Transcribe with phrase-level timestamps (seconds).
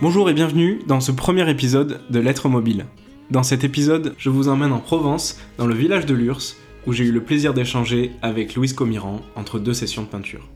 [0.00, 2.86] Bonjour et bienvenue dans ce premier épisode de Lettres Mobile.
[3.32, 6.54] Dans cet épisode, je vous emmène en Provence, dans le village de Lurs,
[6.86, 10.46] où j'ai eu le plaisir d'échanger avec Louise Comiran entre deux sessions de peinture.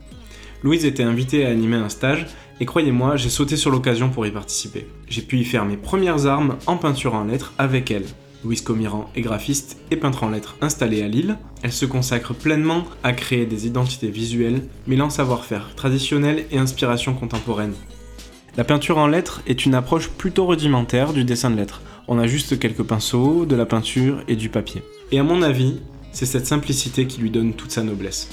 [0.63, 2.25] Louise était invitée à animer un stage,
[2.61, 4.87] et croyez-moi, j'ai sauté sur l'occasion pour y participer.
[5.09, 8.05] J'ai pu y faire mes premières armes en peinture en lettres avec elle.
[8.45, 11.37] Louise Comiran est graphiste et peintre en lettres installée à Lille.
[11.63, 17.73] Elle se consacre pleinement à créer des identités visuelles, mêlant savoir-faire traditionnel et inspiration contemporaine.
[18.55, 21.81] La peinture en lettres est une approche plutôt rudimentaire du dessin de lettres.
[22.07, 24.83] On a juste quelques pinceaux, de la peinture et du papier.
[25.11, 25.79] Et à mon avis,
[26.11, 28.29] c'est cette simplicité qui lui donne toute sa noblesse.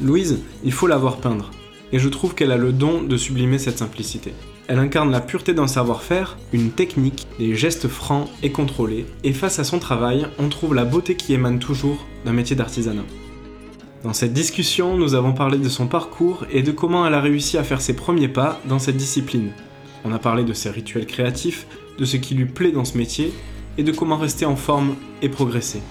[0.00, 1.50] Louise, il faut la voir peindre,
[1.90, 4.32] et je trouve qu'elle a le don de sublimer cette simplicité.
[4.68, 9.58] Elle incarne la pureté d'un savoir-faire, une technique, des gestes francs et contrôlés, et face
[9.58, 13.02] à son travail, on trouve la beauté qui émane toujours d'un métier d'artisanat.
[14.04, 17.58] Dans cette discussion, nous avons parlé de son parcours et de comment elle a réussi
[17.58, 19.50] à faire ses premiers pas dans cette discipline.
[20.04, 21.66] On a parlé de ses rituels créatifs,
[21.98, 23.32] de ce qui lui plaît dans ce métier,
[23.76, 25.82] et de comment rester en forme et progresser.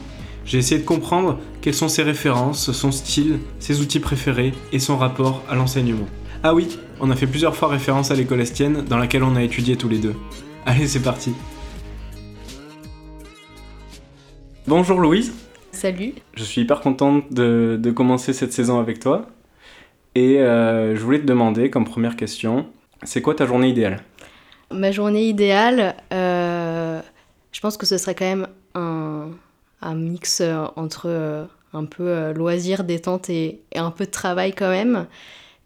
[0.45, 4.97] J'ai essayé de comprendre quelles sont ses références, son style, ses outils préférés et son
[4.97, 6.07] rapport à l'enseignement.
[6.43, 9.43] Ah oui, on a fait plusieurs fois référence à l'école estienne dans laquelle on a
[9.43, 10.15] étudié tous les deux.
[10.65, 11.33] Allez, c'est parti.
[14.65, 15.33] Bonjour Louise.
[15.77, 16.13] Salut.
[16.33, 19.27] Je suis hyper contente de, commencer cette saison avec toi.
[20.15, 22.65] Et euh, je voulais te demander comme première question,
[23.03, 24.01] c'est quoi ta journée idéale?
[24.71, 26.99] Ma journée idéale, euh,
[27.51, 33.29] je pense que ce serait quand même un, mix euh, entre un peu loisir, détente
[33.29, 35.05] et, et, un peu de travail quand même.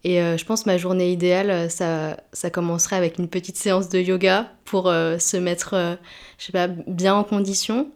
[0.04, 3.88] Et euh, je pense que ma journée idéale, ça, ça commencerait avec une petite séance
[3.88, 5.98] de yoga pour euh, se mettre,
[6.38, 7.88] je sais pas, bien en condition.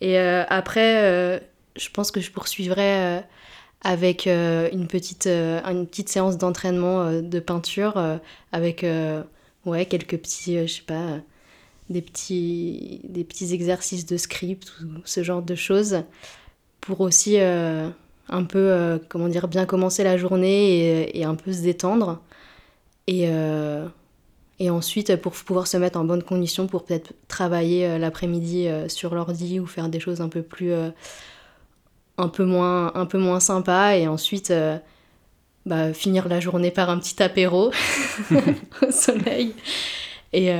[0.00, 1.42] Et après,
[1.76, 3.24] je pense que je poursuivrais
[3.82, 7.94] avec une, petite, une petite séance d'entraînement de peinture
[8.52, 8.84] avec
[9.64, 11.18] ouais, quelques petits, je sais pas,
[11.88, 16.02] des petits, des petits exercices de script ou ce genre de choses
[16.80, 17.38] pour aussi
[18.30, 22.20] un peu, euh, comment dire, bien commencer la journée et, un peu se détendre.
[23.06, 23.86] Et, euh,
[24.58, 29.14] et ensuite, pour pouvoir se mettre en bonne condition pour peut-être travailler euh, l'après-midi sur
[29.14, 30.72] l'ordi ou faire des choses un peu plus.
[32.20, 33.96] Un, peu moins, un peu moins sympa.
[33.96, 34.52] Et ensuite.
[35.66, 37.70] Bah, finir la journée par un petit apéro
[38.82, 39.54] au soleil.
[40.32, 40.50] Et,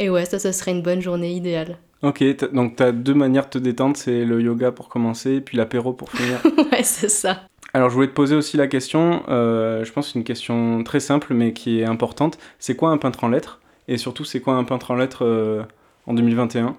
[0.00, 1.78] et ouais, ça, ça serait une bonne journée idéale.
[2.02, 5.56] Ok, donc tu as deux manières de te détendre, c'est le yoga pour commencer, puis
[5.56, 6.38] l'apéro pour finir.
[6.72, 7.42] ouais, c'est ça.
[7.72, 11.34] Alors je voulais te poser aussi la question, euh, je pense une question très simple
[11.34, 12.38] mais qui est importante.
[12.58, 13.60] C'est quoi un peintre en lettres?
[13.88, 15.62] Et surtout, c'est quoi un peintre en lettres euh,
[16.06, 16.76] en 2021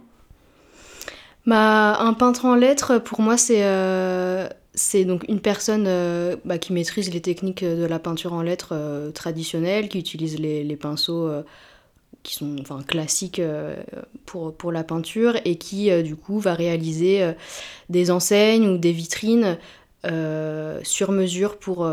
[1.47, 4.47] bah, Un peintre en lettres, pour moi, c'est euh,
[5.05, 5.89] donc une personne
[6.45, 11.43] bah, qui maîtrise les techniques de la peinture en lettres traditionnelle, qui utilise les, pinceaux
[12.27, 13.81] qui sont enfin, classiques euh,
[14.25, 17.31] pour, pour la peinture et qui euh, du coup va réaliser euh,
[17.89, 19.57] des enseignes ou des vitrines
[20.83, 21.85] sur mesure pour,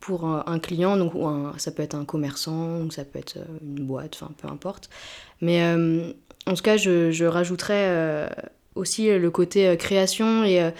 [0.00, 3.86] pour un, client, donc ou ça peut être un commerçant ou ça peut être une
[3.86, 4.90] boîte, peu importe.
[5.40, 8.28] Mais en tout cas, je, je rajouterais
[8.76, 10.70] aussi le côté création et,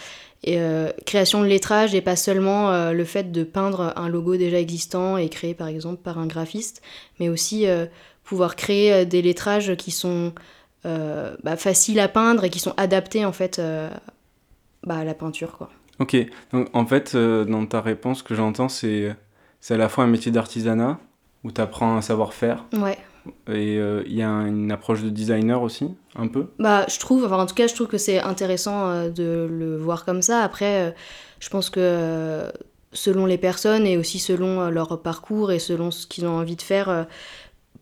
[0.45, 0.59] et
[1.05, 5.29] création de lettrage et pas seulement le fait de peindre un logo déjà existant et
[5.29, 6.83] créé par exemple par un graphiste,
[7.19, 7.67] mais aussi
[8.27, 10.35] pouvoir créer euh, des lettrages qui sont
[10.85, 13.89] euh, bah, faciles à peindre et qui sont adaptés en fait euh,
[14.83, 15.57] bah, à la peinture.
[15.57, 15.71] Quoi.
[15.99, 16.15] Ok,
[16.53, 19.17] donc en fait, dans ta réponse, ce que j'entends, c'est
[19.61, 20.99] c'est à la fois un métier d'artisanat
[21.43, 22.67] où tu apprends un savoir-faire.
[22.75, 22.99] Ouais.
[23.51, 26.47] Et il y a une approche de designer aussi, un peu?
[26.59, 30.05] Bah, je trouve, enfin, en tout cas, je trouve que c'est intéressant de le voir
[30.05, 30.43] comme ça.
[30.43, 30.95] Après,
[31.41, 32.51] je pense que
[32.93, 36.63] selon les personnes et aussi selon leur parcours et selon ce qu'ils ont envie de
[36.63, 37.07] faire,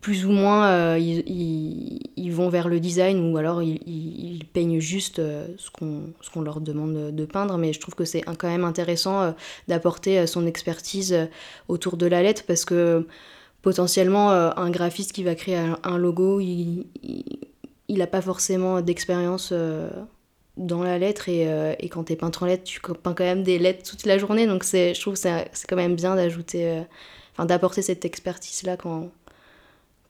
[0.05, 5.47] plus ou moins euh, ils, vont vers le design ou alors ils, peignent juste euh,
[5.57, 7.57] ce qu'on leur demande de peindre.
[7.57, 9.31] Mais je trouve que c'est quand même intéressant euh,
[9.67, 11.27] d'apporter son expertise
[11.69, 13.07] autour de la lettre parce que
[13.65, 16.85] potentiellement un graphiste qui va créer un, logo, il
[17.89, 19.51] n'a pas forcément d'expérience
[20.55, 23.41] dans la lettre et, et quand tu es peintre en lettres, tu peins quand même
[23.41, 24.45] des lettres toute la journée.
[24.45, 26.83] Donc je trouve que c'est quand même bien d'ajouter,
[27.39, 29.09] d'apporter cette expertise-là quand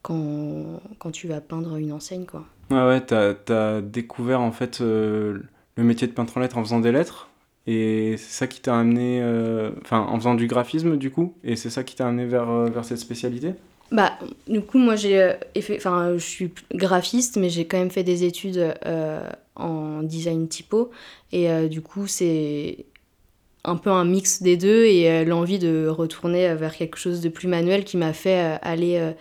[0.06, 2.26] quand, quand tu vas peindre une enseigne.
[2.26, 2.46] Quoi.
[2.70, 5.40] Ah ouais, t'as as découvert en fait euh,
[5.78, 7.30] le métier de peintre en lettres en faisant des lettres?
[7.68, 11.56] Et c'est ça qui t'a amené, euh, enfin en faisant du graphisme du coup, et
[11.56, 13.54] c'est ça qui t'a amené vers, euh, vers cette spécialité?
[13.92, 14.14] Bah,
[14.48, 18.74] du coup, moi, j'ai enfin, je suis graphiste, mais j'ai quand même fait des études
[19.56, 20.90] en design typo.
[21.32, 22.86] Et du coup, c'est
[23.64, 27.48] un peu un mix des deux et l'envie de retourner vers quelque chose de plus
[27.48, 29.14] manuel qui m'a fait aller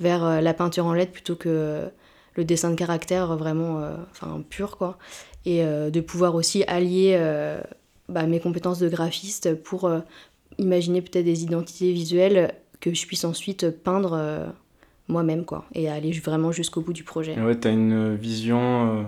[0.00, 1.88] vers la peinture en LED plutôt que
[2.34, 4.98] le dessin de caractère vraiment enfin pur quoi
[5.46, 7.16] et de pouvoir aussi allier
[8.10, 9.90] bah, mes compétences de graphiste pour
[10.58, 14.52] imaginer peut-être des identités visuelles que je puisse ensuite peindre
[15.08, 17.38] moi-même quoi et aller vraiment jusqu'au bout du projet.
[17.40, 19.06] Ouais, tu as une vision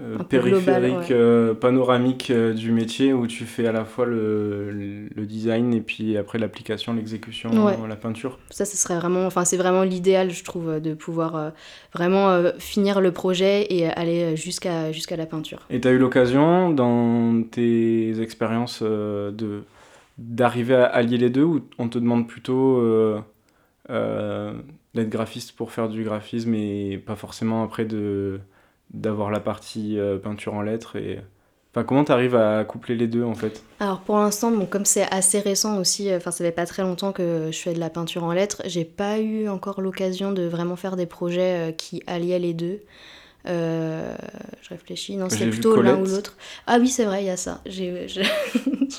[0.00, 4.70] euh, périphérique, euh, panoramique euh, du métier où tu fais à la fois le,
[5.14, 7.50] le design et puis après l'application, l'exécution,
[7.86, 8.38] la peinture.
[8.48, 11.52] Ça, ce serait vraiment, enfin c'est vraiment l'idéal, je trouve, de pouvoir
[11.92, 15.66] vraiment finir le projet et aller jusqu'à jusqu'à la peinture.
[15.68, 19.62] Et tu as eu l'occasion dans tes expériences de
[20.16, 22.82] d'arriver à allier les deux ou on te demande plutôt
[23.90, 28.40] d'être graphiste pour faire du graphisme et pas forcément après de
[28.92, 31.20] d'avoir la partie euh, peinture en lettres et
[31.74, 33.62] Enfin, comment tu arrives à coupler les deux en fait?
[33.80, 36.82] Alors pour l'instant, bon, comme c'est assez récent aussi, euh, enfin ça fait pas très
[36.82, 40.42] longtemps que je fais de la peinture en lettres, j'ai pas eu encore l'occasion de
[40.42, 42.80] vraiment faire des projets euh, qui alliaient les deux.
[43.46, 46.36] je réfléchis, non, c'est plutôt l'un ou l'autre.
[46.66, 47.62] Ah oui, c'est vrai, il y a ça.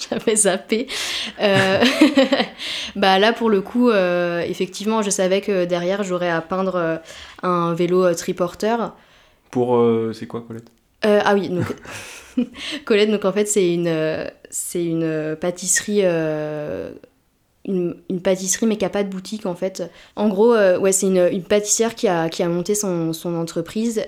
[0.10, 0.88] J'avais zappé.
[2.96, 7.02] bah là, pour le coup, effectivement, je savais que derrière, j'aurais à peindre
[7.44, 8.96] un vélo triporteur.
[9.54, 9.76] Pour.
[9.76, 10.72] Euh, c'est quoi, Colette?
[11.06, 11.68] Euh, Ah oui, donc.
[12.86, 16.02] Colette, donc en fait, c'est une, euh, c'est une pâtisserie.
[17.66, 19.84] Une, une, pâtisserie mais qui n'a pas de boutique en fait.
[20.16, 24.04] En gros, ouais, c'est une, pâtissière qui a, qui a monté son, son entreprise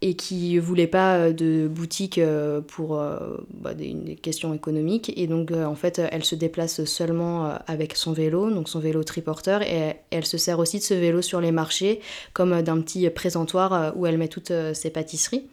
[0.00, 3.18] et qui voulait pas euh, de boutique euh, pour euh,
[3.52, 5.12] bah, des, questions économiques.
[5.16, 9.62] Et donc, en fait, elle se déplace seulement avec son vélo, donc son vélo triporteur,
[9.62, 12.00] et elle se sert aussi de ce vélo sur les marchés
[12.32, 15.46] comme d'un petit présentoir où elle met toutes ses pâtisseries.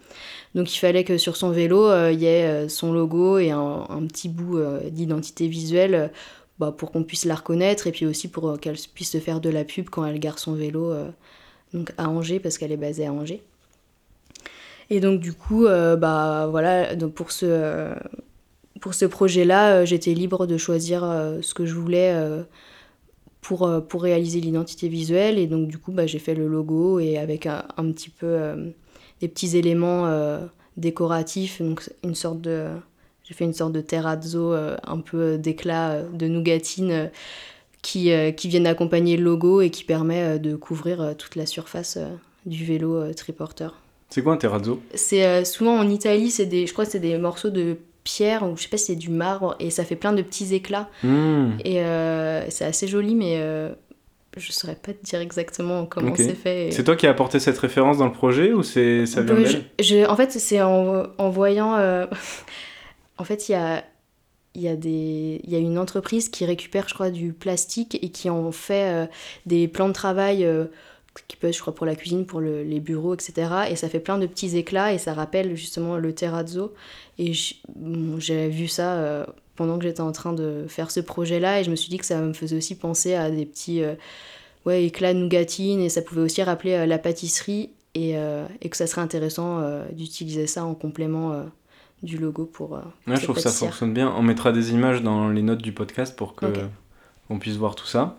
[0.54, 4.30] Donc, il fallait que sur son vélo, il y ait son logo et un, petit
[4.30, 4.60] bout
[4.90, 6.12] d'identité visuelle.
[6.58, 9.50] Bah, pour qu'on puisse la reconnaître et puis aussi pour qu'elle puisse se faire de
[9.50, 10.94] la pub quand elle gare son vélo
[11.74, 13.44] donc à Angers parce qu'elle est basée à Angers.
[14.90, 17.94] Et donc du coup, euh, bah voilà, donc pour ce,
[18.82, 22.16] pour ce projet-là, euh, j'étais libre de choisir euh, ce que je voulais
[23.42, 25.40] pour, pour réaliser l'identité visuelle.
[25.40, 28.38] Et donc du coup, bah, j'ai fait le logo et avec un, petit peu
[29.22, 30.10] des petits éléments
[30.78, 32.68] décoratifs, donc une sorte de...
[33.24, 37.10] J'ai fait une sorte de terrazzo un peu d'éclat de nougatine
[37.82, 41.98] qui, qui viennent accompagner le logo et qui permet de couvrir toute la surface
[42.46, 43.85] du vélo triporteur.
[44.10, 47.00] C'est quoi un terrazzo C'est euh, souvent en Italie, c'est des, je crois que c'est
[47.00, 49.96] des morceaux de pierre ou je sais pas si c'est du marbre et ça fait
[49.96, 50.90] plein de petits éclats.
[51.04, 51.58] Hmm.
[51.64, 53.70] Et euh, c'est assez joli, mais euh,
[54.38, 56.70] je saurais pas te dire exactement comment c'est fait.
[56.72, 59.36] C'est toi qui as apporté cette référence dans le projet ou c'est ça vient
[59.80, 61.74] je, En fait, c'est en, en, voyant.
[63.18, 63.84] en fait, il y a
[64.58, 68.00] il y, a des, il y a une entreprise qui récupère, je crois, du plastique
[68.02, 69.10] et qui en fait
[69.46, 70.48] des plans de travail
[71.28, 73.50] qui peut être, je crois, pour la cuisine, pour les bureaux, etc.
[73.70, 76.74] Et ça fait plein de petits éclats et ça rappelle justement le terrazzo.
[77.18, 77.32] Et
[78.18, 79.26] j'ai vu ça euh,
[79.56, 82.06] pendant que j'étais en train de faire ce projet-là et je me suis dit que
[82.06, 83.96] ça me faisait aussi penser à des petits euh,
[84.66, 88.16] ouais, éclats de nougatine et ça pouvait aussi rappeler euh, la pâtisserie et,
[88.62, 89.62] et, que ça serait intéressant
[89.94, 91.46] d'utiliser ça en complément
[92.04, 92.72] du logo pour.
[92.72, 94.14] ouais, je trouve que ça fonctionne bien.
[94.18, 96.46] On mettra des images dans les notes du podcast pour que
[97.30, 98.18] on puisse voir tout ça.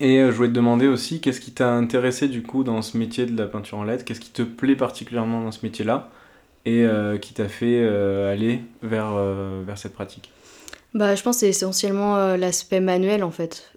[0.00, 2.96] Et euh, je voulais te demander aussi, qu'est-ce qui t'a intéressé du coup dans ce
[2.96, 6.10] métier de la peinture en LED Qu'est-ce qui te plaît particulièrement dans ce métier-là?
[6.64, 9.14] Et euh, qui t'a fait euh, aller vers,
[9.64, 10.30] vers cette pratique?
[10.94, 13.72] Bah, Je pense que c'est essentiellement l'aspect manuel en fait.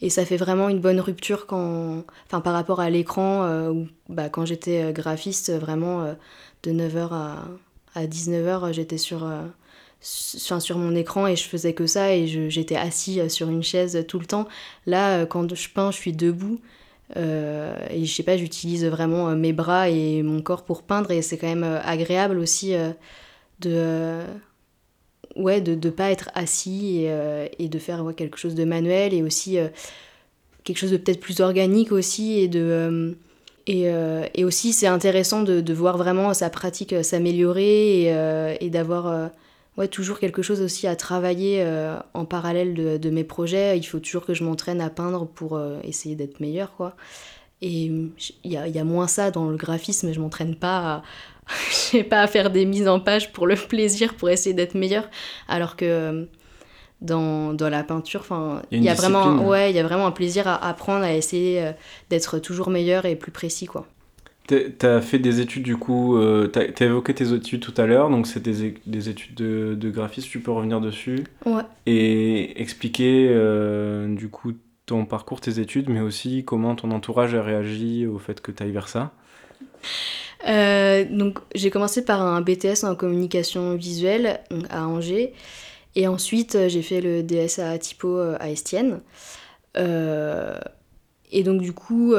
[0.00, 4.28] et ça fait vraiment une bonne rupture quand, enfin, par rapport à l'écran, où bah,
[4.28, 6.14] quand j'étais graphiste, vraiment
[6.62, 7.44] de 9h à,
[7.94, 9.26] à 19h, j'étais sur
[10.00, 14.04] sur, mon écran et je faisais que ça et j'étais assis euh, sur une chaise
[14.06, 14.46] tout le temps.
[14.86, 16.60] Là, euh, quand je peins, je suis debout.
[17.16, 21.22] Euh, et je sais pas, j'utilise vraiment mes bras et mon corps pour peindre et
[21.22, 22.74] c'est quand même agréable aussi
[23.60, 24.20] de
[25.34, 29.56] ouais de ne pas être assis et, de faire quelque chose de manuel et aussi
[30.64, 33.16] quelque chose de peut-être plus organique aussi et de
[33.66, 33.86] et,
[34.34, 39.30] et aussi c'est intéressant de, de, voir vraiment sa pratique s'améliorer et d'avoir
[39.78, 43.78] ouais, toujours quelque chose aussi à travailler euh, en parallèle de, mes projets.
[43.78, 46.96] Il faut toujours que je m'entraîne à peindre pour euh, essayer d'être meilleure, quoi.
[47.62, 48.12] Et il
[48.44, 51.02] y a, y a, moins ça dans le graphisme, je m'entraîne pas à,
[51.70, 54.74] je sais pas, à faire des mises en page pour le plaisir, pour essayer d'être
[54.74, 55.08] meilleure.
[55.48, 56.24] Alors que euh,
[57.00, 58.26] dans, dans la peinture,
[58.72, 61.72] il y, a, vraiment, ouais, il y a vraiment un plaisir à apprendre, à essayer
[62.10, 63.86] d'être toujours meilleur et plus précis, quoi.
[64.48, 68.08] T'as fait des études du coup, euh, t'as as évoqué tes études tout à l'heure,
[68.08, 71.64] donc c'est des, des, études de, de graphisme, tu peux revenir dessus Ouais.
[71.84, 74.54] Et expliquer euh, du coup
[74.86, 78.62] ton parcours, tes études, mais aussi comment ton entourage a réagi au fait que tu
[78.62, 79.12] ailles vers ça
[80.48, 84.40] euh, donc j'ai commencé par un BTS en communication visuelle
[84.70, 85.34] à Angers
[85.94, 89.00] et ensuite j'ai fait le DS à Typo à Estienne.
[89.76, 92.14] et donc du coup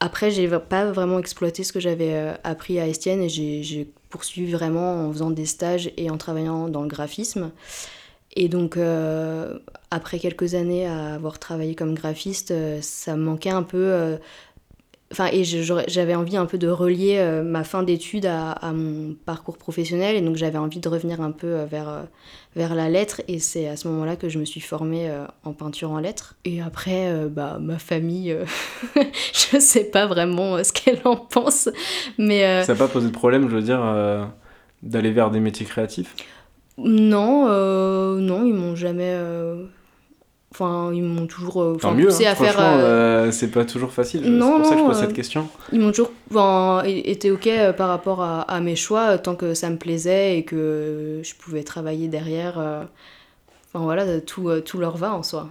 [0.00, 4.52] après, j'ai pas vraiment exploité ce que j'avais euh, appris à Estienne et j'ai poursuivi
[4.52, 7.50] vraiment en faisant des stages et en travaillant dans le graphisme.
[8.36, 9.58] Et donc, euh,
[9.90, 14.18] après quelques années à avoir travaillé comme graphiste, euh, ça me manquait un peu
[15.10, 19.14] Enfin, et j'avais envie un peu de relier euh, ma fin d'études à, à, mon
[19.24, 22.02] parcours professionnel, et donc j'avais envie de revenir un peu euh, vers, euh,
[22.56, 25.10] vers la lettre, et c'est à ce moment-là que je me suis formée
[25.44, 26.34] en peinture en lettres.
[26.44, 28.36] Et après, bah, ma famille,
[29.32, 31.70] je sais pas vraiment ce qu'elle en pense,
[32.18, 32.64] mais...
[32.64, 33.80] Ça n'a pas posé de problème, je veux dire,
[34.82, 36.14] d'aller vers des métiers créatifs?
[36.76, 37.46] Non,
[38.18, 39.16] non, ils m'ont jamais
[40.60, 42.32] Enfin, ils m'ont toujours euh, enfin, poussé hein.
[42.32, 42.58] à faire.
[42.58, 44.22] Euh, euh, c'est pas toujours facile.
[44.24, 45.48] C'est pour ça que je pose cette question.
[45.72, 46.10] Ils m'ont toujours
[46.84, 51.20] été ok par rapport à, à, mes choix tant que ça me plaisait et que
[51.22, 52.58] je pouvais travailler derrière.
[52.58, 55.48] Enfin voilà, tout, tout leur va en soi.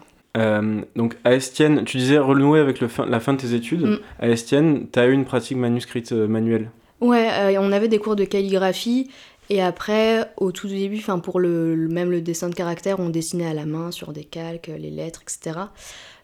[0.98, 3.86] donc à Estienne, tu disais renouer avec le fin, la fin de tes études.
[3.86, 4.00] Mm.
[4.20, 6.70] À Estienne, tu as eu une pratique manuscrite manuelle?
[7.00, 9.10] Ouais, on avait des cours de calligraphie
[9.50, 13.48] et après, au tout début, enfin pour le, même le dessin de caractère, on dessinait
[13.48, 15.60] à la main sur des calques, les lettres, etc.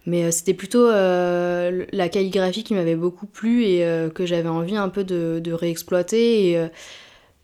[0.06, 4.50] Mais euh, c'était plutôt euh, la calligraphie qui m'avait beaucoup plu et euh, que j'avais
[4.50, 6.52] envie un peu de, réexploiter.
[6.52, 6.70] Et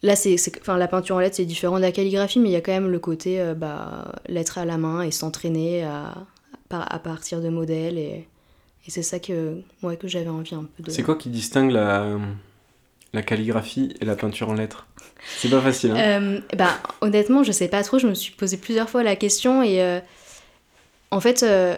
[0.03, 2.57] là, c'est, enfin, la peinture en lettres, c'est différent de la calligraphie, mais il y
[2.57, 6.25] a quand même le côté bah, lettre à la main et s'entraîner à,
[6.69, 7.98] à, partir de modèles.
[7.98, 8.27] Et,
[8.88, 9.62] c'est ça que,
[10.00, 10.89] que j'avais envie un peu de.
[10.89, 12.17] C'est quoi qui distingue la,
[13.13, 14.88] la calligraphie et la peinture en lettres
[15.38, 15.92] c'est pas facile.
[15.92, 15.98] Hein.
[15.98, 18.00] Euh, bah, honnêtement, je sais pas trop.
[18.00, 20.00] Je me suis posé plusieurs fois la question et euh,
[21.12, 21.75] en fait, euh,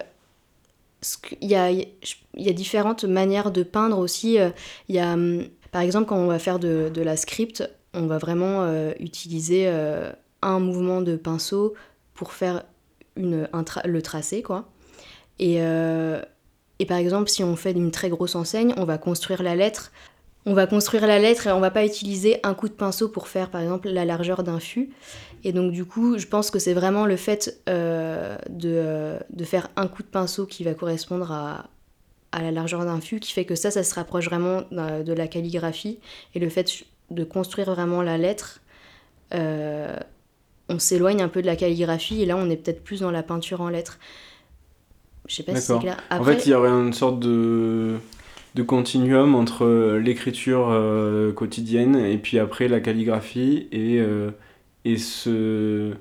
[1.41, 4.37] il y, a, y, a, différentes manières de peindre aussi.
[4.89, 8.17] Y a, hum, par exemple, quand on va faire de, de la script, on va
[8.17, 8.69] vraiment
[8.99, 9.67] utiliser
[10.41, 11.73] un mouvement de pinceau
[12.13, 12.63] pour faire
[13.15, 13.47] une,
[13.85, 14.69] le tracé, quoi.
[15.39, 19.55] Et, et par exemple, si on fait une très grosse enseigne, on va construire la
[19.55, 19.91] lettre
[20.45, 23.27] on va construire la lettre et on va pas utiliser un coup de pinceau pour
[23.27, 24.89] faire par exemple la largeur d'un fût.
[25.43, 29.69] Et donc du coup, je pense que c'est vraiment le fait euh, de, de, faire
[29.75, 31.69] un coup de pinceau qui va correspondre à,
[32.31, 35.27] à la largeur d'un fût qui fait que ça, ça se rapproche vraiment de la
[35.27, 35.99] calligraphie.
[36.35, 38.61] Et le fait de construire vraiment la lettre,
[39.33, 39.95] euh,
[40.69, 43.23] on s'éloigne un peu de la calligraphie et là on est peut-être plus dans la
[43.23, 43.99] peinture en lettres.
[45.27, 45.97] Je sais pas si c'est clair.
[46.09, 47.97] En fait, il y aurait une sorte de
[48.55, 54.31] de continuum entre euh, l'écriture euh, quotidienne et puis après la calligraphie et, euh,
[54.83, 55.93] et ce,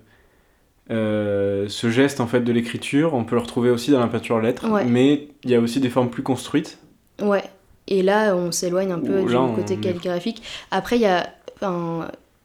[0.88, 4.66] ce geste en fait de l'écriture, on peut le retrouver aussi dans la peinture lettres,
[4.86, 6.78] mais il y a aussi des formes plus construites.
[7.22, 7.44] Ouais.
[7.86, 10.42] Et là, on s'éloigne un peu du côté calligraphique.
[10.70, 11.28] Après, il y a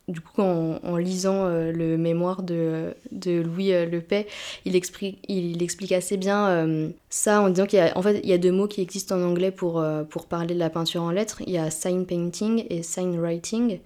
[0.07, 4.27] du coup, en, lisant euh, le mémoire de, Louis euh, Lepay,
[4.65, 8.38] il explique, assez bien euh, ça en disant qu'il y a, fait, il y a
[8.38, 11.41] deux mots qui existent en anglais pour, pour parler de la peinture en lettres.
[11.47, 13.79] Il y a sign painting et sign writing.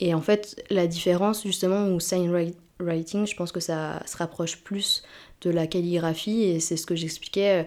[0.00, 4.58] Et en fait, la différence, justement, où sign writing, je pense que ça se rapproche
[4.58, 5.02] plus
[5.40, 7.66] de la calligraphie, et c'est ce que j'expliquais.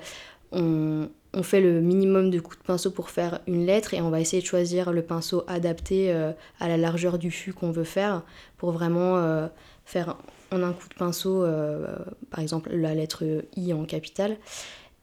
[1.33, 4.19] On fait le minimum de coups de pinceau pour faire une lettre et on va
[4.19, 8.23] essayer de choisir le pinceau adapté euh, à la largeur du fût qu'on veut faire
[8.57, 9.47] pour vraiment euh,
[9.85, 10.17] faire
[10.51, 11.95] en un coup de pinceau, euh,
[12.31, 13.23] par exemple la lettre
[13.55, 14.37] I en capitale.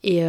[0.07, 0.21] Et,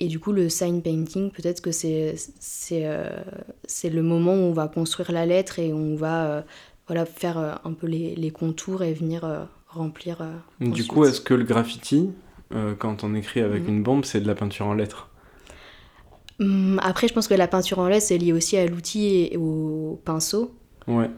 [0.00, 4.66] et du coup, le sign painting, peut-être que c'est c'est le moment où on va
[4.66, 6.44] construire la lettre et on va
[6.88, 10.26] voilà, faire un peu les, les contours et venir remplir.
[10.58, 12.10] du coup, est-ce que le graffiti,
[12.78, 13.68] quand on écrit avec mhm.
[13.68, 15.08] une bombe, c'est de la peinture en lettres
[16.40, 19.36] Hum, après, je pense que la peinture en lait, c'est lié aussi à l'outil et
[19.36, 20.54] au pinceau.
[20.86, 21.10] Ouais.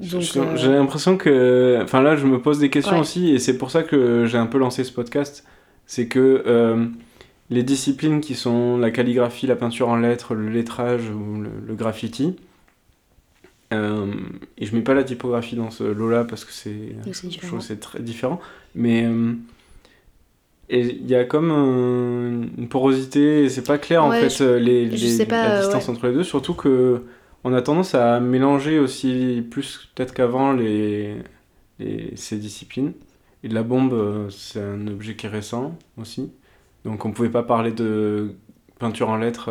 [0.00, 1.78] Euh, j'ai l'impression que.
[1.82, 4.46] Enfin, là, je me pose des questions aussi, et c'est pour ça que j'ai un
[4.46, 5.44] peu lancé ce podcast.
[5.86, 6.86] C'est que euh,
[7.50, 12.36] les disciplines qui sont la calligraphie, la peinture en lettres, le lettrage ou le, graffiti,
[13.72, 14.12] euh,
[14.58, 16.96] et je mets pas la typographie dans ce lot-là parce que c'est.
[17.60, 18.40] c'est très différent.
[18.74, 19.06] Mais
[20.68, 25.26] et il y a comme une porosité, c'est pas clair en fait euh, les, les
[25.26, 27.04] la distance entre les deux, surtout que
[27.44, 31.16] on a tendance à mélanger aussi plus peut-être qu'avant les,
[31.78, 32.92] les, ces disciplines.
[33.44, 36.32] Et la bombe, euh, c'est un objet qui est récent aussi.
[36.84, 38.34] Donc on pouvait pas parler de
[38.78, 39.50] peinture en lettres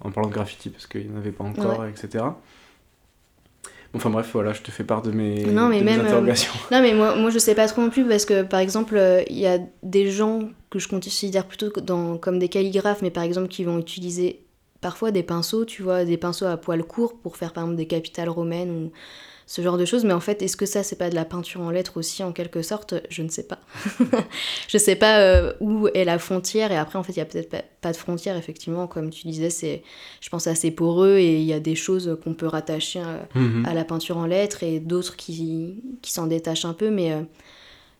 [0.00, 2.24] en parlant de graffiti parce qu'il n'y en avait pas encore, etc.
[3.94, 6.52] Enfin bref, voilà, je te fais part de mes, non, mais même, interrogations.
[6.70, 9.38] non, mais moi, moi je sais pas trop non plus parce que par exemple, il
[9.38, 13.48] y a des gens que je considère plutôt dans, comme des calligraphes, mais par exemple
[13.48, 14.46] qui vont utiliser
[14.80, 17.86] parfois des pinceaux, tu vois, des pinceaux à poils courts pour faire par exemple des
[17.86, 18.92] capitales romaines ou
[19.46, 20.04] ce genre de choses.
[20.04, 22.32] Mais en fait, est-ce que ça, c'est pas de la peinture en lettres aussi, en
[22.32, 22.94] quelque sorte?
[23.08, 23.60] Je ne sais pas.
[24.68, 26.72] je sais pas euh, où est la frontière.
[26.72, 28.86] Et après, en fait, il y a peut-être pas, de frontière, effectivement.
[28.86, 29.82] Comme tu disais, c'est,
[30.20, 31.18] je pense, assez poreux.
[31.18, 33.66] Et il y a des choses qu'on peut rattacher à, mhm.
[33.74, 36.90] la peinture en lettres et d'autres qui, qui s'en détachent un peu.
[36.90, 37.12] Mais.
[37.12, 37.22] Euh,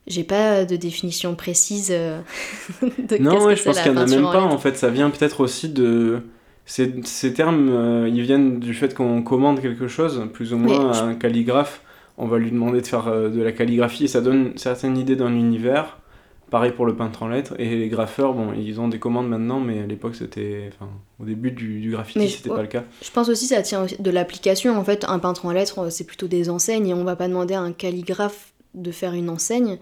[0.09, 2.21] j'ai pas de définition précise euh,
[2.83, 4.43] de Non, ouais, je pense qu'il n'y en a même pas.
[4.43, 6.23] En fait, ça vient peut-être aussi de
[6.64, 10.92] ces, ces termes, euh, ils viennent du fait qu'on commande quelque chose, plus ou moins
[10.92, 11.83] à un calligraphe.
[12.19, 14.97] On va lui demander de faire euh, de la calligraphie et ça donne une certaine
[14.97, 15.99] idée d'un univers.
[16.50, 17.54] Pareil pour le peintre en lettres.
[17.59, 20.71] Et les graffeurs, bon, ils ont des commandes maintenant, mais à l'époque, c'était.
[20.75, 22.85] Enfin, au début du, du graffiti, c'était pas le cas.
[23.00, 24.76] Je pense aussi que ça tient de l'application.
[24.76, 27.54] En fait, un peintre en lettres, c'est plutôt des enseignes et on va pas demander
[27.54, 29.78] à un calligraphe de faire une enseigne.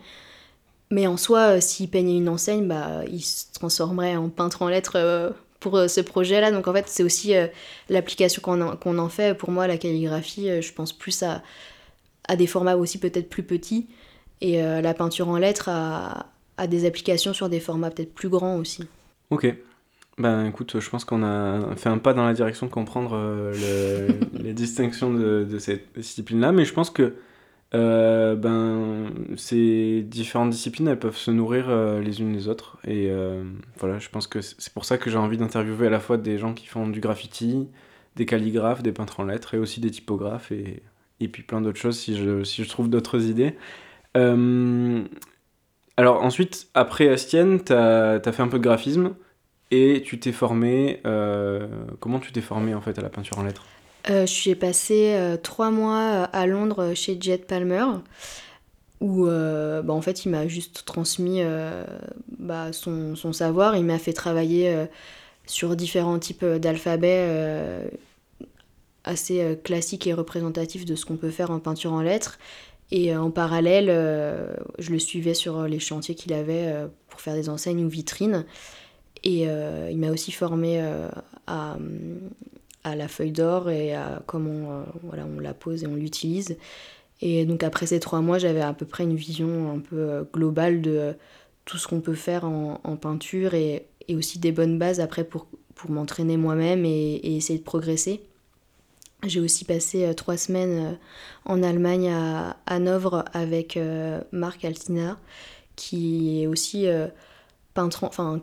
[0.92, 4.68] Mais en soi, euh, s'il peignait une enseigne, bah, il se transformerait en peintre en
[4.68, 6.50] lettres pour euh, ce projet-là.
[6.50, 7.46] Donc en fait, c'est aussi euh,
[7.88, 9.34] l'application qu'on en, fait.
[9.34, 11.42] Pour moi, la calligraphie, euh, je pense plus à,
[12.26, 13.86] à des formats aussi peut-être plus petits.
[14.42, 16.24] Et la peinture en lettres a,
[16.56, 18.86] a, des applications sur des formats peut-être plus grands aussi.
[19.28, 19.54] Ok.
[20.16, 23.52] Ben écoute, je pense qu'on a fait un pas dans la direction de comprendre
[24.32, 27.16] les distinctions de, de cette discipline-là, mais je pense que
[27.72, 32.78] euh, ben, ces différentes disciplines, elles peuvent se nourrir euh, les unes les autres.
[32.84, 33.44] Et euh,
[33.78, 36.38] voilà, je pense que c'est pour ça que j'ai envie d'interviewer à la fois des
[36.38, 37.68] gens qui font du graffiti,
[38.16, 40.82] des calligraphes, des peintres en lettres, et aussi des typographes, et,
[41.20, 43.54] et puis plein d'autres choses si je, si je trouve d'autres idées.
[45.96, 49.14] alors ensuite, après Astienne, tu as, fait un peu de graphisme,
[49.70, 51.00] et tu t'es formé...
[52.00, 53.64] comment tu t'es formé en fait à la peinture en lettres?
[54.08, 57.84] Je suis passé euh, trois mois euh, à Londres chez Jet Palmer,
[59.00, 61.42] où bah, en fait il m'a juste transmis
[62.38, 64.86] bah, son, son, savoir, il m'a fait travailler
[65.46, 67.88] sur différents types d'alphabets
[69.04, 72.38] assez classiques et représentatifs de ce qu'on peut faire en peinture en lettres.
[72.90, 73.86] Et en parallèle,
[74.78, 76.70] je le suivais sur les chantiers qu'il avait
[77.08, 78.44] pour faire des enseignes ou vitrines.
[79.24, 80.78] Et il m'a aussi formé
[81.46, 81.78] à,
[82.84, 86.56] à la feuille d'or et à comment euh, voilà, on la pose et on l'utilise.
[87.20, 90.24] Et donc après ces trois mois, j'avais à peu près une vision un peu euh,
[90.32, 91.12] globale de euh,
[91.64, 95.46] tout ce qu'on peut faire en, peinture et, et, aussi des bonnes bases après pour,
[95.74, 98.22] pour m'entraîner moi-même et, essayer de progresser.
[99.24, 100.98] J'ai aussi passé trois semaines
[101.44, 103.78] en Allemagne à Hanovre avec
[104.32, 105.18] Marc Altina,
[105.76, 106.86] qui est aussi
[107.74, 108.42] peintre, enfin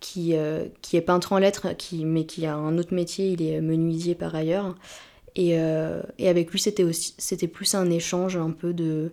[0.00, 3.42] qui, euh, qui est peintre en lettres, qui, mais qui a un autre métier, il
[3.42, 4.74] est menuisier par ailleurs.
[5.36, 9.12] Et, euh, et avec lui, c'était, aussi, c'était plus un échange un peu de,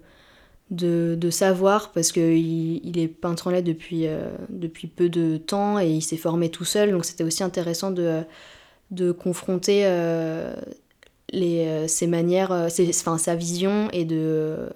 [0.71, 5.79] de, savoir, parce qu'il il est peintre en lettres depuis, euh, depuis peu de temps
[5.79, 8.23] et il s'est formé tout seul, donc c'était aussi intéressant de,
[8.91, 9.83] de confronter
[11.31, 14.69] les, ses manières, ses, enfin, sa vision et de,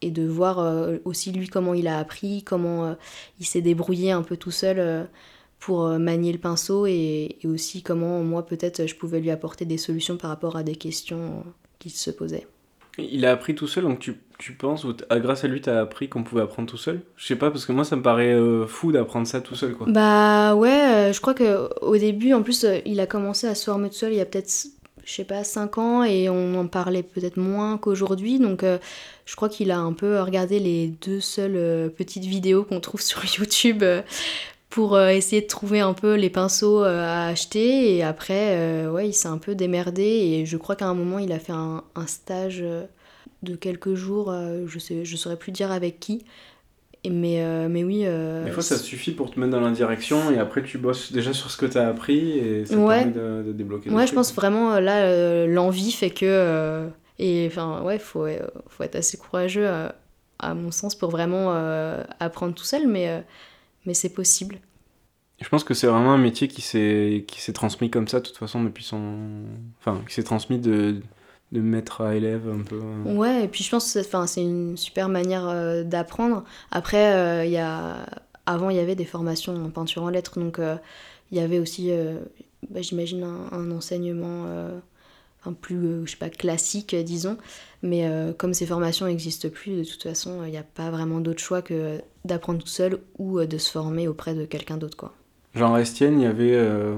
[0.00, 2.96] et de voir aussi lui comment il a appris, comment
[3.40, 5.08] il s'est débrouillé un peu tout seul
[5.58, 9.78] pour euh, manier le pinceau et, aussi comment moi peut-être je pouvais lui apporter des
[9.78, 12.46] solutions par rapport à des questions euh, qui se posaient.
[12.98, 15.70] Il a appris tout seul, donc tu, tu penses, ou ah, grâce à lui, tu
[15.70, 17.00] as appris qu'on pouvait apprendre tout seul?
[17.16, 19.74] Je sais pas, parce que moi, ça me paraît euh, fou d'apprendre ça tout seul,
[19.74, 19.86] quoi.
[19.88, 23.94] Bah ouais, je crois qu'au début, en plus, il a commencé à se former tout
[23.94, 24.52] seul il y a peut-être,
[25.04, 29.48] je sais pas, 5 ans, et on en parlait peut-être moins qu'aujourd'hui, donc je crois
[29.48, 33.84] qu'il a un peu regardé les deux seules petites vidéos qu'on trouve sur YouTube
[34.70, 37.96] pour euh, essayer de trouver un peu les pinceaux euh, à acheter.
[37.96, 40.02] Et après, euh, ouais, il s'est un peu démerdé.
[40.02, 42.64] Et je crois qu'à un moment, il a fait un, stage
[43.42, 44.32] de quelques jours.
[44.66, 46.24] je sais, je saurais plus dire avec qui.
[47.08, 48.04] Mais, mais oui.
[48.04, 51.32] Des fois, ça suffit pour te mettre dans la direction et après, tu bosses déjà
[51.32, 53.90] sur ce que tu as appris et ça permet de, débloquer.
[53.90, 56.88] Ouais, je pense vraiment, là, l'envie fait que.
[57.18, 58.26] et enfin, ouais, faut,
[58.68, 59.66] faut être assez courageux,
[60.38, 61.52] à mon sens, pour vraiment
[62.20, 62.86] apprendre tout seul.
[62.86, 63.24] Mais
[63.88, 64.60] mais c'est possible.
[65.40, 68.26] Je pense que c'est vraiment un métier qui s'est qui s'est transmis comme ça de
[68.26, 69.16] toute façon depuis son
[69.80, 71.00] enfin qui s'est transmis de
[71.52, 72.78] de maître à élève un peu.
[72.78, 73.14] Euh.
[73.14, 76.44] Ouais, et puis je pense que c'est une super manière euh, d'apprendre.
[76.70, 78.04] Après, euh, y a...
[78.44, 80.60] avant, il y avait des formations en peinture en lettres, donc
[81.32, 81.90] il y avait aussi,
[82.68, 84.44] bah, j'imagine, un, enseignement
[85.46, 87.38] un plus, je sais pas, classique, disons.
[87.82, 91.20] Mais euh, comme ces formations n'existent plus, de toute façon, il n'y a pas vraiment
[91.20, 94.96] d'autre choix que d'apprendre tout seul ou euh, de se former auprès de quelqu'un d'autre.
[94.96, 95.14] quoi.
[95.54, 96.54] Genre à Estienne, il y avait.
[96.54, 96.96] euh,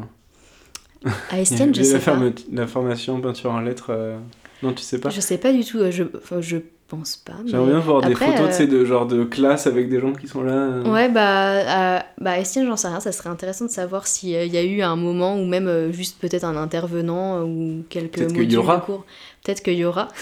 [1.31, 2.19] À Estienne, je sais la, pas.
[2.53, 4.17] la formation peinture en lettres.
[4.63, 5.11] Non, tu sais pas?
[5.11, 5.79] Je sais pas du tout.
[5.91, 6.59] Je, enfin, je
[6.91, 7.33] pense pas.
[7.45, 10.27] mais- J'aimerais bien voir des photos, euh, de genre de classe avec des gens qui
[10.29, 10.53] sont là.
[10.53, 10.93] euh.
[10.93, 13.01] Ouais, bah, à, bah, Estienne, j'en sais rien.
[13.01, 16.21] Ça serait intéressant de savoir s'il y a eu un moment ou même euh, juste
[16.21, 18.77] peut-être un intervenant euh, ou quelques y modules aura.
[18.79, 19.05] de cours.
[19.45, 20.09] Peut-être qu'il y aura.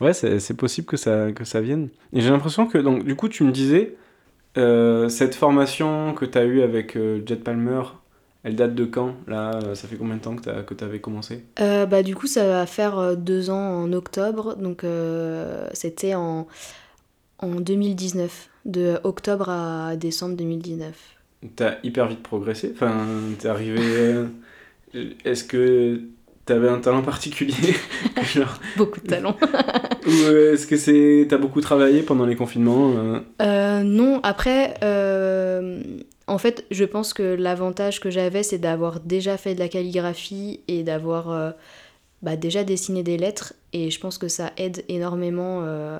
[0.00, 1.88] Ouais, c'est c'est possible que ça, que ça vienne.
[2.12, 3.94] Et j'ai l'impression que, donc, du coup, tu me disais,
[4.58, 7.80] euh, cette formation que tu as eue avec euh, Jet Palmer,
[8.44, 11.44] elle date de quand Là, euh, ça fait combien de temps que tu avais commencé?
[11.60, 14.54] Euh, bah, du coup, ça va faire euh, deux ans en octobre.
[14.56, 16.46] Donc, euh, c'était en,
[17.38, 18.50] en 2019.
[18.66, 20.94] De octobre à décembre 2019.
[21.56, 22.72] T'as hyper vite progressé?
[22.74, 23.06] Enfin,
[23.38, 24.24] t'es arrivé.
[25.24, 26.00] Est-ce que
[26.46, 27.74] t'avais un talent particulier?
[28.22, 29.36] Genre, Beaucoup de talent.
[30.06, 32.92] Ou est-ce que c'est t'as beaucoup travaillé pendant les confinements
[33.42, 35.82] Euh, non, après, euh,
[36.26, 40.60] en fait, je pense que l'avantage que j'avais, c'est d'avoir déjà fait de la calligraphie
[40.68, 41.50] et d'avoir euh,
[42.22, 43.52] bah, déjà dessiné des lettres.
[43.72, 45.98] Et je pense que ça aide énormément euh,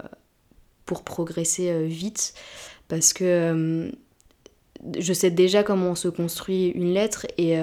[0.86, 2.34] pour progresser euh, vite.
[2.88, 3.90] Parce que
[4.98, 7.58] je sais déjà comment on se construit une lettre et,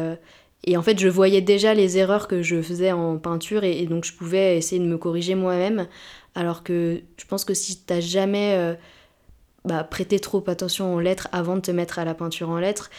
[0.76, 4.04] en fait, je voyais déjà les erreurs que je faisais en peinture et, et donc
[4.04, 5.88] je pouvais essayer de me corriger moi-même.
[6.34, 8.76] Alors que je pense que si t'as jamais
[9.64, 12.90] bah, prêté trop attention aux lettres avant de te mettre à la peinture en lettres,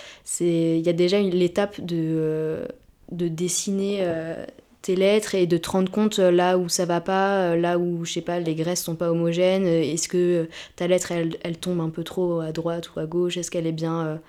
[0.40, 2.66] il y a déjà l'étape de, euh,
[3.10, 4.46] de dessiner euh,
[4.80, 8.04] tes lettres et de te rendre compte euh, là où ça va pas, là où
[8.04, 11.80] je sais pas les graisses sont pas homogènes, est-ce que ta lettre elle, elle tombe
[11.80, 14.20] un peu trop à droite ou à gauche, est-ce qu'elle est bien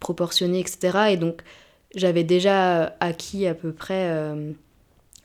[0.00, 1.10] proportionnée, etc.
[1.10, 1.42] Et donc
[1.94, 4.12] j'avais déjà acquis à peu près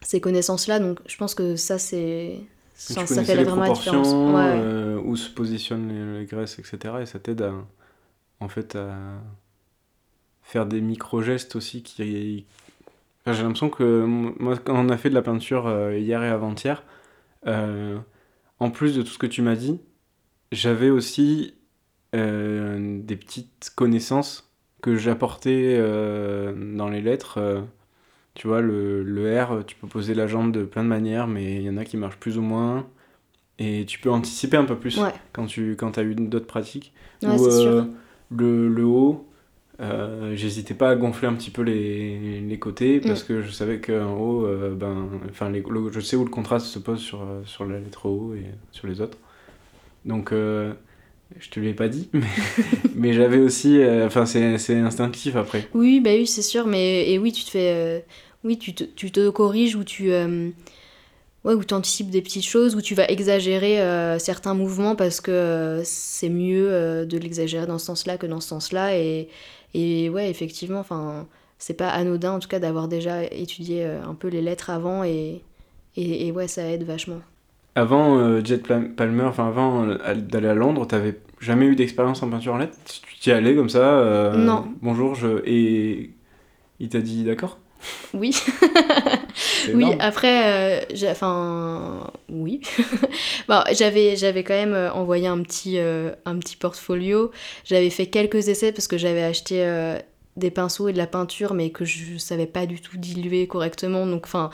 [0.02, 2.40] ces connaissances-là, donc je pense que ça c'est
[2.88, 4.08] tu ça, ça connaissais fait les vraiment différence.
[4.10, 4.42] proportions, Ouais.
[4.56, 6.96] euh, où se positionnent les, les graisses, etc.
[7.02, 7.54] Et ça t'aide à,
[8.40, 8.96] en fait, à
[10.44, 12.46] faire des micro-gestes aussi qui...
[13.26, 16.30] Enfin, j'ai l'impression que moi, quand on a fait de la peinture euh, hier et
[16.30, 16.84] avant-hier,
[17.48, 17.98] euh,
[18.60, 19.80] en plus de tout ce que tu m'as dit,
[20.52, 21.54] j'avais aussi
[22.14, 27.40] des petites connaissances que j'apportais dans les lettres.
[28.36, 31.56] Tu vois, le, le R, tu peux poser la jambe de plein de manières, mais
[31.56, 32.88] il y en a qui marchent plus ou moins.
[33.60, 35.14] Et tu peux anticiper un peu plus Ouais.
[35.34, 36.94] quand tu quand as eu d'autres pratiques.
[37.24, 37.84] Ouais, Ou, euh,
[38.36, 39.28] le, le haut,
[39.82, 43.08] euh, j'hésitais pas à gonfler un petit peu les, les côtés Mm.
[43.08, 46.30] parce que je savais qu'en haut, euh, ben, enfin, les- le- je sais où le
[46.32, 49.18] contraste se pose sur, euh, sur la lettre haut et sur les autres.
[50.06, 50.32] Donc,
[51.40, 52.10] je te l'ai pas dit,
[52.96, 53.80] mais, j'avais aussi.
[53.80, 55.68] euh, Enfin, c'est instinctif après.
[55.74, 58.00] Oui, bah oui, c'est sûr, mais et oui, tu te fais, euh,
[58.44, 60.50] oui, tu te, tu te corriges ou tu, euh,
[61.46, 63.80] ouais, ou anticipes des petites choses, ou tu vas exagérer
[64.20, 68.98] certains mouvements parce que c'est mieux de l'exagérer dans ce sens-là que dans ce sens-là,
[68.98, 69.30] et,
[69.74, 74.28] et ouais, effectivement, enfin, c'est pas anodin en tout cas d'avoir déjà étudié un peu
[74.28, 75.42] les lettres avant, et,
[75.96, 77.22] et, et ouais, ça aide vachement.
[77.76, 82.30] Avant euh, Jet Palmer, enfin avant euh, d'aller à Londres, t'avais jamais eu d'expérience en
[82.30, 82.78] peinture en lettres?
[82.86, 84.66] Tu t'y allais comme ça euh, Non.
[84.82, 85.42] Bonjour, je.
[85.46, 86.12] Et
[86.82, 87.58] il t'a dit d'accord?
[88.14, 88.36] Oui.
[89.74, 92.62] Oui, après, enfin, oui.
[93.48, 97.32] bon, j'avais, j'avais quand même envoyé un petit, un petit portfolio.
[97.64, 99.64] J'avais fait quelques essais parce que j'avais acheté
[100.36, 104.08] des pinceaux et de la peinture, mais que je savais pas du tout diluer correctement.
[104.08, 104.50] Donc, enfin,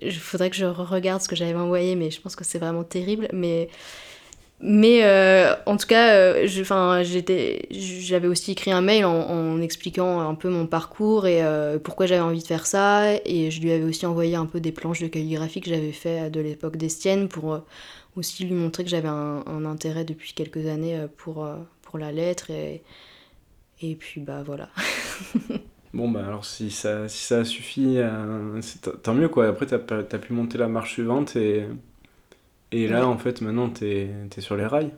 [0.00, 2.84] il faudrait que je regarde ce que j'avais envoyé, mais je pense que c'est vraiment
[2.84, 3.28] terrible.
[3.32, 3.68] Mais,
[4.60, 10.48] mais euh, en tout cas, euh, j'avais aussi écrit un mail en, expliquant un peu
[10.48, 13.14] mon parcours et euh, pourquoi j'avais envie de faire ça.
[13.24, 16.30] Et je lui avais aussi envoyé un peu des planches de calligraphie que j'avais fait
[16.30, 17.60] de l'époque d'Estienne pour
[18.16, 21.48] aussi lui montrer que j'avais un, intérêt depuis quelques années pour,
[21.82, 22.50] pour la lettre.
[22.50, 22.82] Et,
[23.80, 24.68] et puis, bah voilà.
[25.94, 29.46] Bon, bah alors si ça, si ça suffit, euh, c'est t- tant mieux quoi.
[29.48, 31.66] Après, t'as as pu monter la marche suivante et,
[32.72, 33.08] et là, Ouais.
[33.08, 34.92] en fait, maintenant, t'es es sur les rails.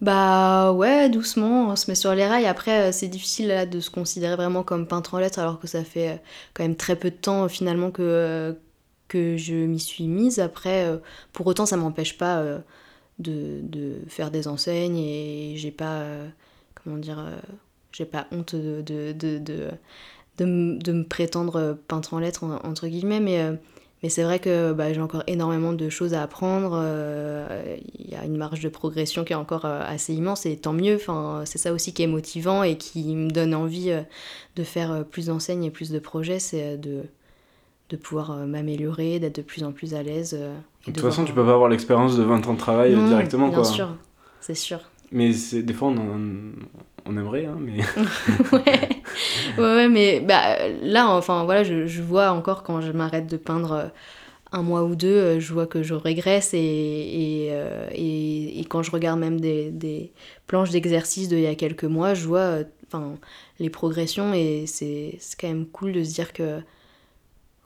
[0.00, 2.46] Bah ouais, doucement, on se met sur les rails.
[2.46, 5.66] Après, euh, c'est difficile là, de se considérer vraiment comme peintre en lettres alors que
[5.66, 6.16] ça fait euh,
[6.54, 8.52] quand même très peu de temps euh, finalement que, euh,
[9.08, 10.38] que je m'y suis mise.
[10.38, 10.98] Après, euh,
[11.32, 12.60] pour autant, ça m'empêche pas euh,
[13.20, 16.28] de, de faire des enseignes et j'ai pas, euh,
[16.84, 17.38] comment dire, euh,
[17.92, 19.70] j'ai pas honte de, de, de, de,
[20.38, 23.54] de, de me prétendre peintre en lettres en- entre guillemets, mais euh,
[24.02, 26.72] mais c'est vrai que bah, j'ai encore énormément de choses à apprendre.
[26.80, 30.56] euh, Il y a une marge de progression qui est encore euh, assez immense et
[30.56, 30.94] tant mieux.
[30.96, 34.02] Enfin, c'est ça aussi qui est motivant et qui me donne envie euh,
[34.56, 36.38] de faire euh, plus d'enseignes et plus de projets.
[36.38, 37.02] C'est euh, de,
[37.90, 40.36] de pouvoir euh, m'améliorer, d'être de plus en plus à l'aise.
[40.38, 40.54] euh,
[40.86, 42.92] De toute voir, façon, tu euh, peux pas avoir l'expérience de 20 ans de travail
[42.92, 43.72] euh, non, directement Bien quoi.
[43.72, 43.88] sûr,
[44.40, 44.80] c'est sûr.
[45.10, 46.52] Mais des fois, on, en-
[47.08, 47.78] on aimerait, hein, mais.
[48.52, 49.02] ouais.
[49.58, 53.90] ouais, mais bah, là, enfin voilà, je, je vois encore quand je m'arrête de peindre
[54.52, 58.64] un mois ou deux, euh, je vois que je régresse et, et, euh, et, et
[58.64, 60.12] quand je regarde même des, des
[60.46, 62.64] planches d'exercice d'il y a quelques mois, je vois euh,
[63.58, 66.60] les progressions et c'est quand même cool de se dire que,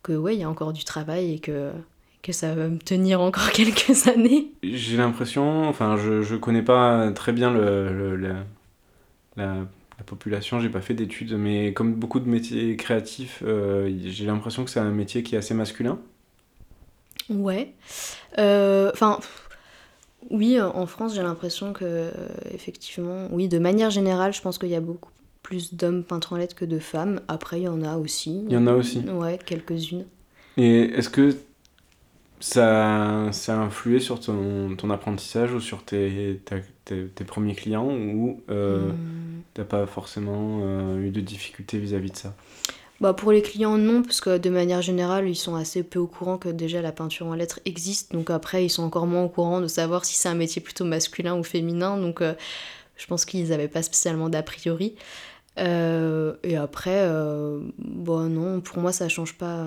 [0.03, 1.71] que ouais, il y a encore du travail et que,
[2.23, 4.53] que ça va me tenir encore quelques années.
[4.63, 8.35] J'ai l'impression, enfin je, je connais pas très bien le, le, le
[9.37, 9.55] la,
[9.99, 14.65] la population, j'ai pas fait d'études, mais comme beaucoup de métiers créatifs, euh, j'ai l'impression
[14.65, 15.99] que c'est un métier qui est assez masculin.
[17.31, 17.73] Ouais.
[18.37, 19.21] Enfin,
[20.31, 22.11] oui, en France, j'ai l'impression que,
[22.53, 25.11] effectivement, oui, de manière générale, je pense qu'il y a beaucoup
[25.43, 27.21] plus d'hommes peintres en lettres que de femmes.
[27.29, 28.45] Après, il y en a aussi.
[28.47, 29.01] Il y en a aussi.
[29.01, 30.05] Ouais, quelques-unes.
[30.57, 31.37] Et est-ce que
[32.43, 37.55] ça, ça a influé sur ton, ton apprentissage ou sur tes, ta- tes, tes premiers
[37.55, 39.43] clients ou euh, Hmm.
[39.55, 42.37] t'as pas forcément euh, eu de difficultés vis-à-vis de ça?
[43.01, 46.07] Bah, pour les clients, non, parce que de manière générale, ils sont assez peu au
[46.07, 48.13] courant que déjà la peinture en lettres existe.
[48.13, 50.85] Donc après, ils sont encore moins au courant de savoir si c'est un métier plutôt
[50.85, 51.97] masculin ou féminin.
[51.97, 52.35] Donc euh,
[52.97, 54.97] je pense qu'ils n'avaient pas spécialement d'a priori.
[55.59, 57.09] Euh, et après,
[57.79, 59.67] bon, non, pour moi, ça change pas,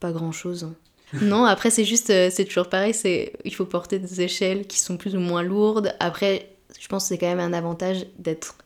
[0.00, 0.70] pas grand-chose.
[1.22, 4.78] non, après, c'est juste, euh, c'est toujours pareil, c'est, il faut porter des échelles qui
[4.78, 5.94] sont plus ou moins lourdes.
[6.00, 8.56] Après, je pense que c'est quand même un avantage d'être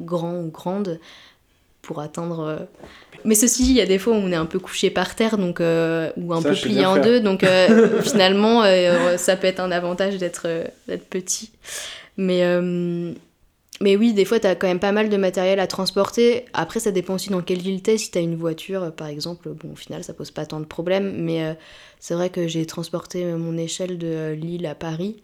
[0.00, 0.98] grand ou grande
[1.82, 2.40] pour atteindre...
[2.40, 2.56] euh,
[3.24, 5.36] Mais ceci, il y a des fois où on est un peu couché par terre,
[5.38, 7.04] donc, euh, ou un Ça, peu plié en faire.
[7.04, 10.46] deux, donc euh, finalement, euh, ça peut être un avantage d'être
[10.88, 11.50] d'être petit.
[12.16, 12.42] Mais,
[13.80, 16.44] mais oui, des fois, tu as quand même pas mal de matériel à transporter.
[16.52, 17.98] Après, ça dépend aussi dans quelle ville t'es.
[17.98, 20.60] Si tu as une voiture, euh, par exemple, bon, au final, ça pose pas tant
[20.60, 21.22] de problèmes.
[21.22, 21.54] Mais euh,
[21.98, 25.16] c'est vrai que j'ai transporté mon échelle de euh, Lille à Paris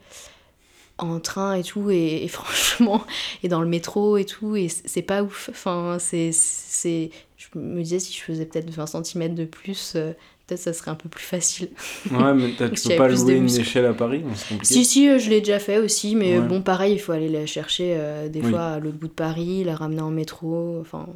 [0.99, 1.91] en train et tout.
[1.91, 3.05] Et, franchement,
[3.43, 4.57] et dans le métro et tout.
[4.57, 5.49] Et c'est pas ouf.
[5.51, 6.31] Enfin, c'est.
[6.33, 10.13] Je me disais, si je faisais peut-être 20 cm de plus, euh,
[10.51, 11.69] peut-être ça serait un peu plus facile.
[12.11, 14.23] Ouais, mais tu peux pas louer une échelle à Paris.
[14.63, 16.47] Si, si, euh, je l'ai déjà fait aussi, mais Ouais.
[16.47, 18.51] bon, pareil, il faut aller la chercher euh, des Oui.
[18.51, 21.07] fois à l'autre bout de Paris, la ramener en métro, enfin,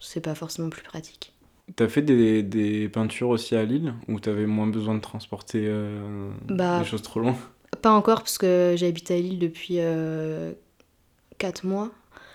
[0.00, 1.32] c'est pas forcément plus pratique.
[1.76, 6.30] T'as fait des, des peintures aussi à Lille où t'avais moins besoin de transporter euh,
[6.48, 7.36] Bah, des choses trop loin?
[7.82, 9.78] Pas encore, parce que j'habite à Lille depuis
[11.38, 11.90] 4 mois,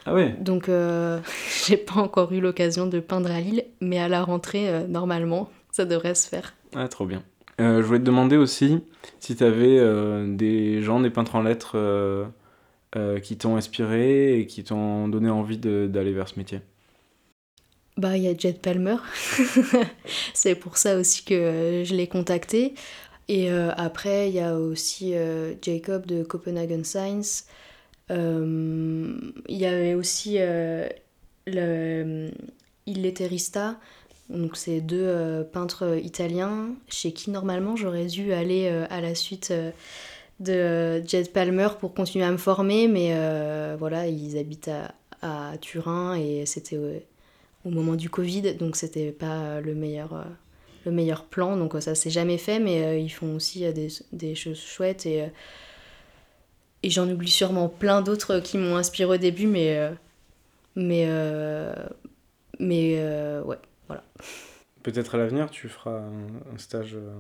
[0.06, 0.36] Ah ouais?
[0.40, 1.20] Donc euh,
[1.68, 5.50] j'ai pas encore eu l'occasion de peindre à Lille, mais à la rentrée, euh, normalement,
[5.74, 6.54] ça devrait se faire.
[6.76, 7.24] Ah, trop bien.
[7.60, 8.80] Euh, je voulais te demander aussi
[9.20, 14.64] si t'avais euh, des gens, des peintres en lettres euh, qui t'ont inspiré et qui
[14.64, 16.62] t'ont donné envie d'aller vers ce métier.
[17.98, 18.98] Bah, il y a Jet Palmer.
[20.34, 22.76] c'est pour ça aussi que je l'ai contacté.
[23.28, 25.14] Et après, il y a aussi
[25.62, 27.46] Jacob de Copenhagen Science.
[28.10, 30.38] Il y avait aussi
[31.48, 32.30] le,
[32.86, 33.80] Il Letterista.
[34.30, 39.16] Donc, c'est deux euh, peintres italiens chez qui, normalement, j'aurais dû aller euh, à la
[39.16, 39.72] suite euh,
[40.40, 42.88] de euh, Jet Palmer pour continuer à me former.
[42.88, 47.00] Mais euh, voilà, ils habitent à, à Turin et c'était euh,
[47.66, 50.24] au moment du Covid, donc c'était pas le meilleur, euh,
[50.86, 53.72] le meilleur plan, donc euh, ça s'est jamais fait, mais euh, ils font aussi euh,
[53.72, 55.28] des, des choses chouettes et, euh,
[56.84, 59.92] et j'en oublie sûrement plein d'autres qui m'ont inspiré au début, mais, euh,
[60.76, 61.74] mais, euh,
[62.60, 63.60] mais euh, ouais,
[63.94, 64.04] voilà.
[64.84, 67.12] Peut-être à l'avenir, tu feras un, un stage euh,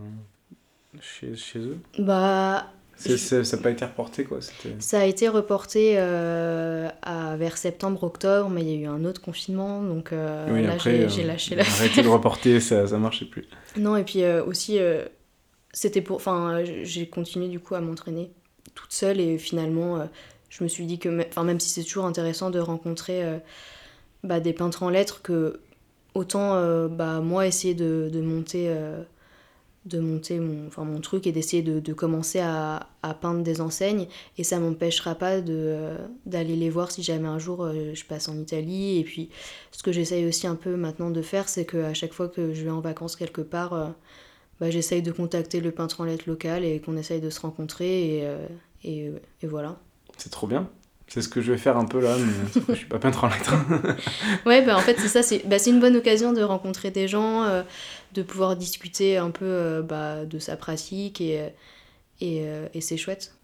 [1.01, 1.77] chez, chez eux?
[1.99, 4.39] Bah, C'est- Je- Ça n'a pas été reporté, quoi.
[4.79, 9.21] ça a été reporté euh, à, vers septembre-octobre, mais il y a eu un autre
[9.21, 13.25] confinement, donc euh, Oui, là après, j'ai lâché la Arrêtez de reporter, ça ne marchait
[13.25, 13.47] plus.
[13.77, 14.77] Non, et puis aussi,
[15.71, 16.17] c'était pour.
[16.17, 18.29] Enfin, j'ai continué du coup à m'entraîner
[18.75, 20.07] toute seule et finalement,
[20.49, 21.25] je me suis dit que.
[21.29, 23.23] Enfin, même si c'est toujours intéressant de rencontrer
[24.23, 25.59] bah, des peintres en lettres, que
[26.13, 28.65] autant euh, bah, moi essayer de, de monter.
[28.69, 29.03] euh,
[29.85, 33.59] de monter mon, enfin, mon truc et d'essayer de, de commencer à, à peindre des
[33.59, 38.29] enseignes et ça m'empêchera pas euh, d'aller les voir si jamais un jour je passe
[38.29, 39.29] en Italie et puis
[39.71, 42.53] ce que j'essaye aussi un peu maintenant de faire c'est que à chaque fois que
[42.53, 43.93] je vais en vacances quelque part
[44.61, 48.19] bah, j'essaye de contacter le peintre en lettres local et qu'on essaye de se rencontrer
[48.85, 49.79] et, et voilà
[50.17, 50.69] C'est trop bien.
[51.13, 53.27] C'est ce que je vais faire un peu là, mais je suis pas peintre en
[53.27, 53.53] lettres.
[54.47, 57.43] Ouais, bah en fait, c'est ça, c'est bah, une bonne occasion de rencontrer des gens,
[57.43, 57.61] euh,
[58.15, 61.49] de pouvoir discuter un peu euh, bah, de sa pratique et, euh,
[62.19, 63.35] et, euh, et c'est chouette.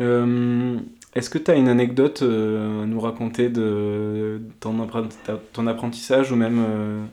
[0.00, 5.16] Est-ce que tu as une anecdote à nous raconter de ton, apprenti-
[5.52, 7.08] ton apprentissage ou même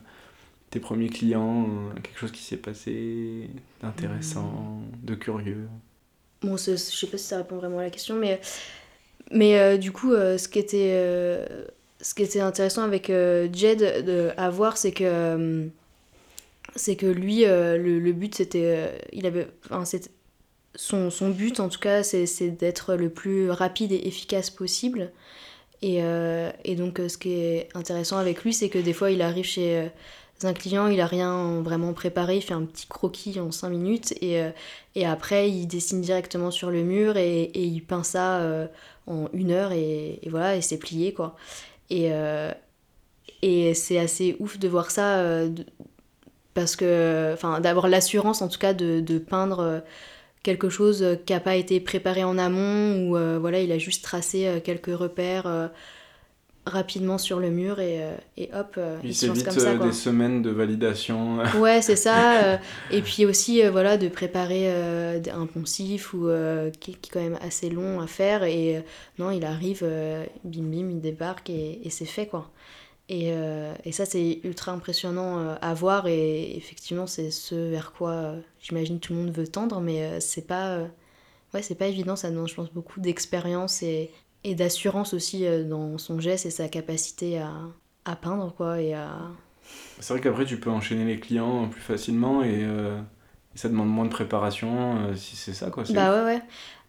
[0.71, 1.67] tes premiers clients
[2.01, 3.47] Quelque chose qui s'est passé
[3.83, 5.67] d'intéressant, de curieux?
[6.41, 8.39] Bon, je sais pas si ça répond vraiment à la question, mais,
[9.31, 11.45] mais euh, du coup, euh, ce qui était euh,
[12.01, 15.69] ce qui était intéressant avec Jed à voir, c'est que,
[16.75, 18.89] que lui, le, but, c'était.
[19.11, 19.47] il avait.
[20.75, 25.11] son, son, but, en tout cas, c'est d'être le plus rapide et efficace possible.
[25.81, 25.97] Et,
[26.63, 29.91] et, donc, ce qui est intéressant avec lui, c'est que des fois, il arrive chez
[30.43, 34.13] un client, il a rien vraiment préparé, il fait un petit croquis en 5 minutes
[34.21, 34.41] et,
[34.95, 38.69] et après il dessine directement sur le mur et, et il peint ça
[39.09, 41.35] en une heure et, voilà, et c'est plié quoi.
[41.89, 42.51] Et, euh,
[43.41, 45.23] et c'est assez ouf de voir ça
[46.53, 49.83] parce que, enfin, d'avoir l'assurance en tout cas de, de peindre
[50.43, 54.61] quelque chose qui n'a pas été préparé en amont ou voilà, il a juste tracé
[54.63, 55.71] quelques repères
[56.69, 59.91] rapidement sur le mur et, euh, et hop, euh, il s'évite comme ça, euh, des
[59.91, 61.39] semaines de validation.
[61.59, 62.59] ouais, c'est ça.
[62.91, 66.29] et puis aussi, voilà, de préparer un poncif ou,
[66.79, 68.43] qui, qui, est quand même assez long à faire.
[68.43, 68.83] Et
[69.17, 69.83] non, il arrive,
[70.43, 72.51] bim bim, il débarque et, et c'est fait, quoi.
[73.09, 73.33] Et,
[73.83, 76.07] et ça, c'est ultra impressionnant à voir.
[76.07, 80.79] Et effectivement, c'est ce vers quoi j'imagine tout le monde veut tendre, mais c'est pas...
[81.51, 84.11] Ouais, c'est pas évident, ça demande, je pense, beaucoup d'expérience et,
[84.43, 87.53] et d'assurance aussi euh, dans son geste et sa capacité à,
[88.05, 89.11] à peindre quoi et à
[89.99, 92.99] c'est vrai qu'après tu peux enchaîner les clients plus facilement et, euh,
[93.55, 96.41] ça demande moins de préparation euh, si c'est ça quoi bah ouais ouais.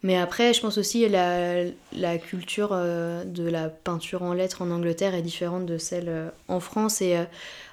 [0.02, 5.14] Mais après je pense aussi la, la culture de la peinture en lettres en Angleterre
[5.14, 7.18] est différente de celle en France et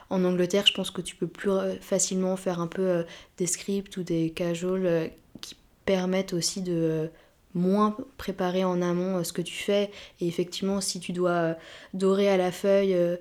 [0.10, 3.06] en Angleterre je pense que tu peux plus facilement faire un peu
[3.38, 5.10] des scripts ou des cajoles
[5.40, 7.10] qui permettent aussi de
[7.58, 9.92] moins préparer en amont euh, ce que tu fais.
[10.22, 11.54] Et effectivement, si tu dois euh,
[11.94, 13.18] dorer à la feuille euh,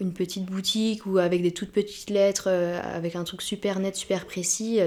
[0.00, 4.26] une petite boutique ou avec des toutes petites lettres, avec un truc super net, super
[4.26, 4.78] précis,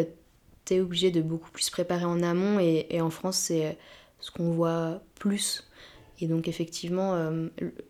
[0.65, 2.59] tu es obligé de beaucoup plus préparer en amont.
[2.59, 3.75] Et, en France, c'est
[4.19, 5.67] ce qu'on voit plus.
[6.21, 7.31] Et donc, effectivement,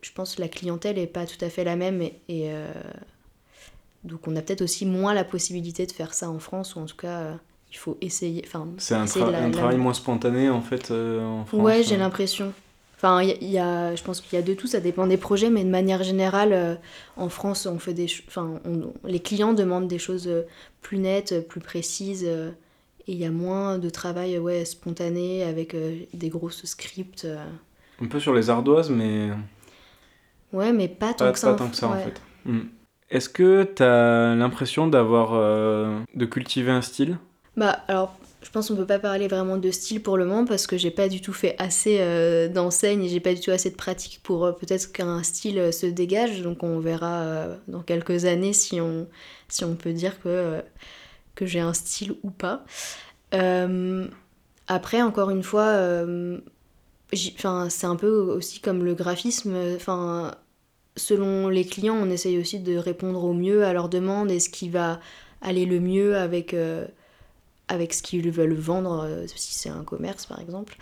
[0.01, 2.01] je pense que la clientèle n'est pas tout à fait la même.
[2.29, 2.53] Et,
[4.05, 6.85] donc, on a peut-être aussi moins la possibilité de faire ça en France, ou en
[6.85, 7.37] tout cas
[7.71, 8.43] il faut essayer.
[8.45, 11.61] Enfin, c'est un, travail moins spontané en fait euh, en France.
[11.61, 12.53] Ouais, j'ai l'impression.
[12.95, 15.49] Enfin, il y, a, je pense qu'il y a de tout, ça dépend des projets,
[15.49, 16.75] mais de manière générale, euh,
[17.15, 18.59] en France, on fait des, enfin,
[19.05, 20.41] les clients demandent des choses euh,
[20.81, 22.51] plus nettes, plus précises, et
[23.07, 25.77] il y a moins de travail ouais, spontané avec
[26.13, 27.25] des grosses scripts.
[28.01, 29.29] Un peu sur les ardoises, mais.
[30.51, 31.51] Ouais, mais pas tant que ça.
[31.51, 32.21] Pas tant que ça en fait.
[32.43, 32.63] Hmm.
[33.09, 35.31] Est-ce que tu as l'impression d'avoir.
[36.13, 37.17] de cultiver un style?
[37.59, 40.65] Bah alors, je pense qu'on peut pas parler vraiment de style pour le moment parce
[40.65, 43.69] que j'ai pas du tout fait assez euh, d'enseignes et j'ai pas du tout assez
[43.69, 46.41] de pratique pour euh, peut-être qu'un style euh, se dégage.
[46.41, 49.07] Donc on verra dans quelques années si on,
[49.49, 50.61] si on peut dire que,
[51.35, 52.63] que j'ai un style ou pas.
[54.67, 56.05] après, encore une fois,
[57.11, 59.57] c'est un peu aussi comme le graphisme.
[59.75, 60.33] Enfin,
[60.95, 64.49] selon les clients, on essaye aussi de répondre au mieux à leurs demandes et ce
[64.49, 65.01] qui va
[65.41, 66.55] aller le mieux avec
[67.69, 70.75] avec ce qu'ils veulent vendre, euh, si c'est un commerce par exemple.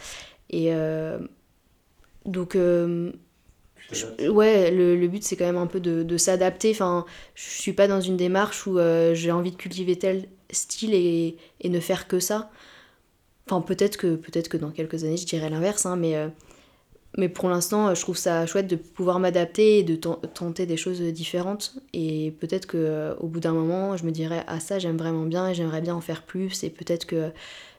[0.50, 1.19] Et euh,
[2.26, 3.12] donc, euh,
[4.28, 6.71] ouais, le, but c'est quand même un peu de, s'adapter.
[6.71, 8.80] Enfin, je suis pas dans une démarche où
[9.13, 12.50] j'ai envie de cultiver tel style et, et, ne faire que ça.
[13.45, 16.15] Enfin, peut-être que, peut que dans quelques années je dirais l'inverse, hein, mais
[17.17, 21.01] mais pour l'instant, je trouve ça chouette de pouvoir m'adapter et de tenter des choses
[21.01, 21.75] différentes.
[21.91, 25.25] Et peut-être que euh, au bout d'un moment, je me dirais ah ça j'aime vraiment
[25.25, 26.63] bien et j'aimerais bien en faire plus.
[26.63, 27.32] Et peut-être que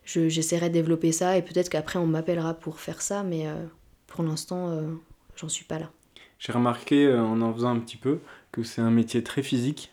[0.05, 3.23] j'essaierai de développer ça et peut-être qu'après on m'appellera pour faire ça.
[3.23, 3.55] Mais euh,
[4.09, 4.83] pour l'instant, euh,
[5.37, 5.89] j'en suis pas là.
[6.41, 8.19] J'ai remarqué en en faisant un petit peu
[8.51, 9.93] que c'est un métier très physique.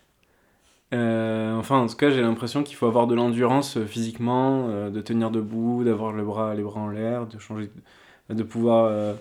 [0.92, 5.84] enfin, en tout cas, j'ai l'impression qu'il faut avoir de l'endurance physiquement, de tenir debout,
[5.84, 7.72] d'avoir le bras, les bras en l'air, de changer,
[8.30, 9.16] de pouvoir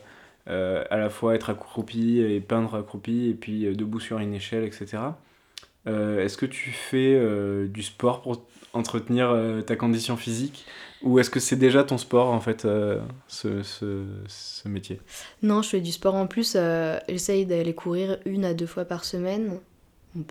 [0.47, 4.65] à la fois être accroupi et peindre accroupi et puis euh, debout sur une échelle,
[4.65, 4.99] etc.
[5.87, 7.19] Euh, est-ce que tu fais
[7.69, 10.67] du sport pour entretenir ta condition physique?
[11.03, 12.63] Ou est-ce que c'est déjà ton sport en fait,
[13.29, 15.01] ce, ce, ce, métier?
[15.43, 16.57] Non, je fais du sport en plus.
[17.09, 19.59] J'essaye d'aller courir une à deux fois par semaine.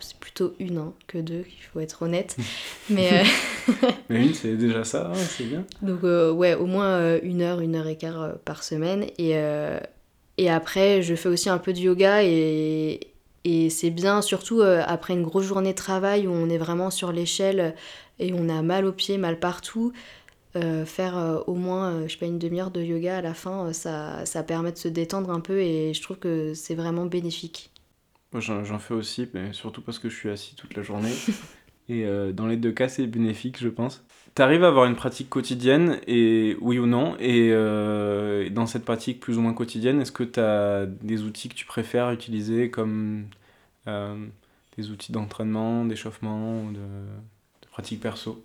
[0.00, 2.36] C'est plutôt une hein, que deux, il faut être honnête.
[2.90, 3.22] Mais,
[4.08, 5.64] Mais une, c'est déjà ça, hein, c'est bien.
[5.82, 9.06] Donc ouais, au moins une heure, une heure et quart par semaine.
[9.18, 9.36] Et,
[10.38, 13.00] et après, je fais aussi un peu de yoga et,
[13.44, 16.90] et c'est bien, surtout euh, après une grosse journée de travail où on est vraiment
[16.90, 17.74] sur l'échelle
[18.18, 19.92] et on a mal aux pieds, mal partout.
[20.56, 23.72] Euh, faire euh, au moins, je sais pas, une demi-heure de yoga à la fin,
[23.72, 27.72] ça, ça permet de se détendre un peu et je trouve que c'est vraiment bénéfique.
[28.32, 31.12] Moi, j'en fais aussi, mais surtout parce que je suis assis toute la journée.
[31.88, 34.02] Et dans les deux cas, c'est bénéfique, je pense.
[34.34, 37.50] Tu arrives à avoir une pratique quotidienne, et oui ou non, et
[38.50, 41.66] dans cette pratique plus ou moins quotidienne, est-ce que tu as des outils que tu
[41.66, 43.26] préfères utiliser comme
[43.86, 46.80] des outils d'entraînement, d'échauffement, de,
[47.70, 48.42] pratique perso?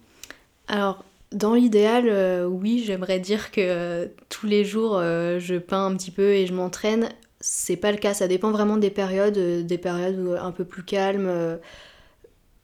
[0.68, 5.86] Alors, dans l'idéal, euh, oui, j'aimerais dire que euh, tous les jours euh, je peins
[5.86, 7.10] un petit peu et je m'entraîne.
[7.40, 11.32] C'est pas le cas, ça dépend vraiment des périodes, des périodes un peu plus calmes.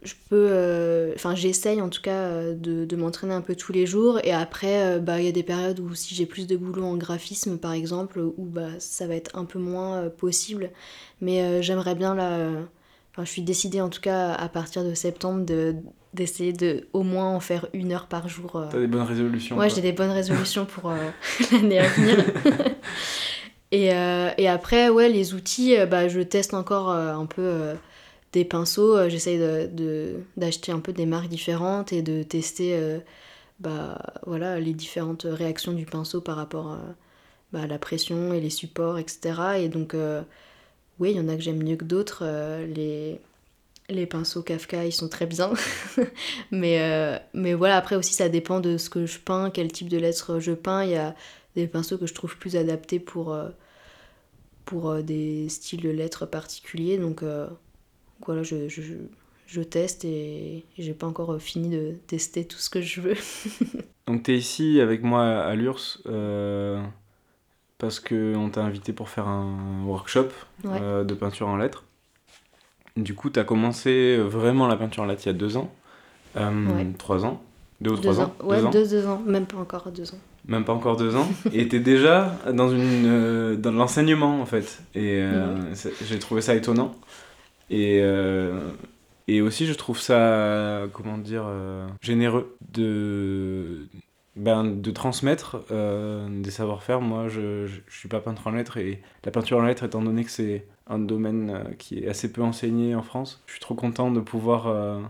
[0.05, 4.31] Je peux, enfin j'essaye en tout cas de, m'entraîner un peu tous les jours et
[4.31, 7.57] après bah il y a des périodes où si j'ai plus de boulot en graphisme
[7.57, 10.69] par exemple où bah ça va être un peu moins possible.
[11.21, 12.49] Mais j'aimerais bien là,
[13.11, 15.75] enfin je suis décidée en tout cas à partir de septembre de
[16.15, 18.55] d'essayer de au moins en faire une heure par jour.
[18.55, 18.67] Euh.
[18.71, 20.97] T'as des bonnes résolutions Ouais, j'ai des bonnes résolutions pour euh,
[21.51, 22.17] l'année à venir.
[23.71, 27.73] et, euh, et, après, ouais, les outils, bah, je teste encore un peu
[28.35, 29.09] des pinceaux.
[29.09, 32.79] J'essaye de, d'acheter un peu des marques différentes et de tester
[33.59, 36.77] bah, voilà, les différentes réactions du pinceau par rapport
[37.51, 39.33] bah, à la pression et les supports, etc.
[39.59, 39.95] Et donc,
[40.99, 42.23] oui, il y en a que j'aime mieux que d'autres.
[42.65, 43.19] les
[43.89, 45.53] les pinceaux Kafka, ils sont très bien.
[46.51, 49.89] mais, euh, mais voilà, après aussi, ça dépend de ce que je peins, quel type
[49.89, 50.83] de lettres je peins.
[50.83, 51.15] Il y a
[51.55, 53.49] des pinceaux que je trouve plus adaptés pour, euh,
[54.65, 56.97] pour euh, des styles de lettres particuliers.
[56.97, 57.23] Donc
[58.25, 58.81] voilà, je, je,
[59.47, 63.15] je, teste et j'ai pas encore fini de tester tout ce que je veux.
[64.07, 65.99] Donc tu es ici avec moi à l'URSS
[67.77, 70.29] parce qu'on t'a invité pour faire un workshop
[70.63, 71.83] de peinture en lettres.
[72.95, 75.69] Du coup, tu as commencé vraiment la peinture en latte il y a deux ans,
[76.37, 77.41] euh, trois ans,
[77.81, 78.33] deux ou trois ans.
[78.41, 80.19] Ouais, deux, deux, ans, même pas encore deux ans.
[80.47, 81.27] Même pas encore deux ans.
[81.53, 84.81] et tu es déjà dans, une, euh, dans l'enseignement, en fait.
[84.93, 85.57] Et euh,
[86.07, 86.95] j'ai trouvé ça étonnant.
[87.69, 88.01] Et,
[89.27, 91.45] et aussi, je trouve ça, comment dire,
[92.01, 93.87] généreux de,
[94.35, 97.01] ben, de transmettre des savoir-faire.
[97.01, 100.23] Moi, je ne suis pas peintre en lettres et la peinture en lettres, étant donné
[100.23, 103.41] que c'est un domaine euh, qui est assez peu enseigné en France.
[103.47, 105.01] Je suis trop content de pouvoir euh,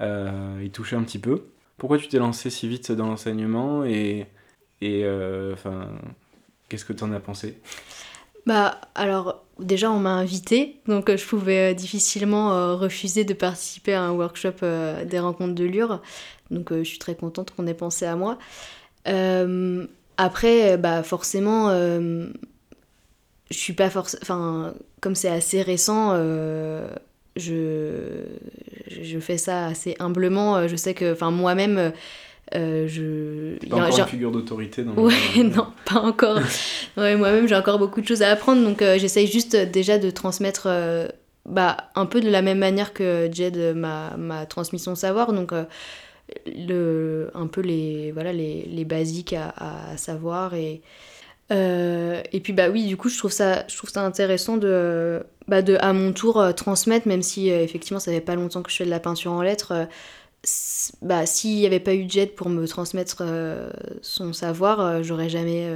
[0.00, 1.44] euh, y toucher un petit peu.
[1.76, 4.26] Pourquoi tu t'es lancé si vite dans l'enseignement et,
[4.80, 5.04] et
[6.68, 7.60] qu'est-ce que tu en as pensé?
[8.46, 14.10] Bah alors déjà on m'a invité donc je pouvais difficilement refuser de participer à un
[14.10, 14.64] workshop
[15.06, 16.02] des rencontres de Lure
[16.50, 18.38] donc je suis très contente qu'on ait pensé à moi.
[20.16, 21.70] après bah forcément
[23.52, 24.22] je suis pas forcément.
[24.22, 26.88] Enfin, comme c'est assez récent, euh,
[27.36, 28.24] je,
[28.88, 30.56] je fais ça assez humblement.
[30.56, 31.92] Euh, je sais que, enfin, moi-même.
[32.54, 33.58] Euh, je...
[33.68, 36.38] Pas encore une figure d'autorité dans Ouais, non, pas encore.
[36.96, 40.68] ouais, moi-même, j'ai encore beaucoup de choses à apprendre, donc j'essaye juste déjà de transmettre
[41.46, 45.52] bah, un peu de la même manière que Jed m'a transmis son savoir, donc
[46.46, 49.54] le, un peu les, voilà, les, les basiques à,
[49.92, 50.82] à savoir et,
[51.52, 55.22] euh, et puis bah oui, du coup, je trouve ça, je trouve ça intéressant de,
[55.48, 58.62] bah de à mon tour euh, transmettre, même si euh, effectivement ça fait pas longtemps
[58.62, 59.88] que je fais de la peinture en lettres.
[61.02, 63.22] Bah s'il n'y avait pas eu Jet pour me transmettre
[64.02, 65.70] son savoir, j'aurais jamais,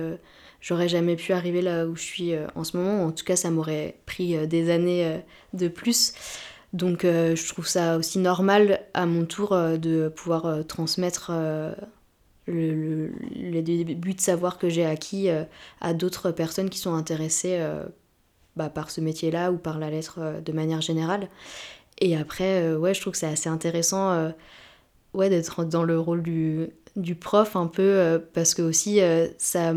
[0.60, 3.04] j'aurais jamais pu arriver là où je suis en ce moment.
[3.04, 5.20] En tout cas, ça m'aurait pris des années
[5.52, 6.14] de plus.
[6.72, 11.30] Donc je trouve ça aussi normal à mon tour de pouvoir transmettre
[12.46, 15.44] le, le, début de savoir que j'ai acquis euh,
[15.80, 17.84] à d'autres personnes qui sont intéressées euh,
[18.54, 21.28] bah, par ce métier-là ou par la lettre euh, de manière générale.
[21.98, 24.32] Et après, ouais, je trouve que c'est assez intéressant
[25.14, 26.70] ouais, d'être dans le rôle du,
[27.20, 29.00] prof un peu, parce que aussi
[29.38, 29.72] ça,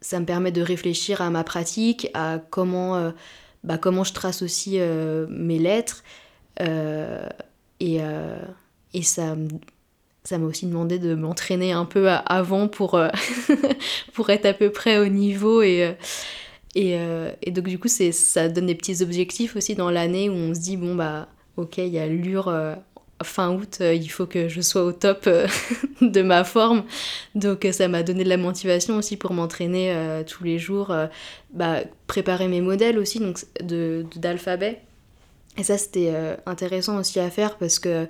[0.00, 3.12] ça me permet de réfléchir à ma pratique, à comment,
[3.62, 4.78] bah, comment je trace aussi
[5.28, 6.02] mes lettres.
[6.58, 8.00] et,
[8.92, 9.36] et ça
[10.24, 13.10] ça m'a aussi demandé de m'entraîner un peu avant pour, euh,
[14.14, 15.92] pour être à peu près au niveau euh,
[16.74, 20.34] et, euh, et donc du coup ça donne des petits objectifs aussi dans l'année où
[20.34, 22.52] on se dit bon bah ok il y a l'UR
[23.22, 25.28] fin août il faut que je sois au top
[26.00, 26.84] de ma forme.
[27.34, 30.92] Donc ça m'a donné de la motivation aussi pour m'entraîner tous les jours
[31.52, 34.80] bah, préparer mes modèles aussi donc de d'alphabet.
[35.56, 36.12] Et ça c'était
[36.44, 38.08] intéressant aussi à faire parce que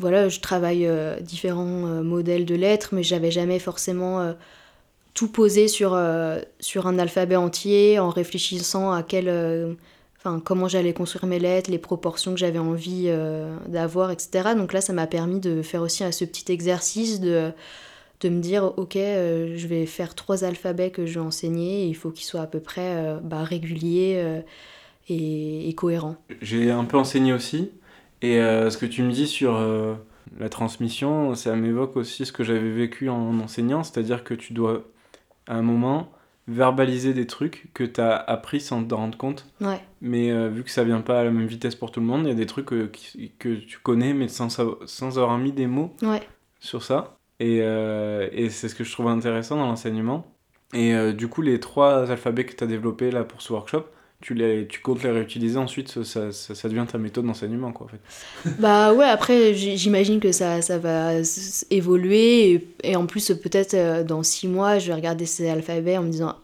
[0.00, 4.32] voilà, je travaille euh, différents euh, modèles de lettres, mais j'avais jamais forcément euh,
[5.20, 6.00] tout posé sur,
[6.60, 9.28] sur un alphabet entier en réfléchissant à quel,
[10.16, 13.12] enfin, comment j'allais construire mes lettres, les proportions que j'avais envie
[13.68, 14.54] d'avoir, etc.
[14.56, 17.50] Donc là, ça m'a permis de faire aussi ce petit exercice de,
[18.22, 22.10] de me dire, ok, je vais faire trois alphabets que je vais enseigner, il faut
[22.10, 24.40] qu'ils soient à peu près bah, réguliers
[25.10, 26.16] et, et cohérents.
[26.40, 27.72] J'ai un peu enseigné aussi,
[28.22, 29.60] Et ce que tu me dis sur
[30.38, 34.86] la transmission, ça m'évoque aussi ce que j'avais vécu en enseignant, c'est-à-dire que tu dois,
[35.50, 36.10] à un moment,
[36.48, 39.46] verbaliser des trucs que tu as appris sans te rendre compte.
[39.60, 39.80] Ouais.
[40.00, 42.22] Mais euh, vu que ça vient pas à la même vitesse pour tout le monde,
[42.22, 42.90] il y a des trucs que,
[43.38, 44.48] que tu connais mais sans,
[44.86, 45.94] sans avoir mis des mots
[46.60, 47.16] sur ça.
[47.40, 50.26] Et, euh, et c'est ce que je trouve intéressant dans l'enseignement.
[50.72, 53.86] Et euh, du coup, les trois alphabets que tu as développés là pour ce workshop,
[54.20, 57.86] tu, les, tu comptes les réutiliser ensuite, ça, ça, ça devient ta méthode d'enseignement, quoi.
[58.58, 61.12] Bah ouais, après, j'imagine que ça, ça va
[61.70, 66.02] évoluer, et, en plus, peut-être euh, dans six mois, je vais regarder ces alphabets en
[66.02, 66.36] me disant,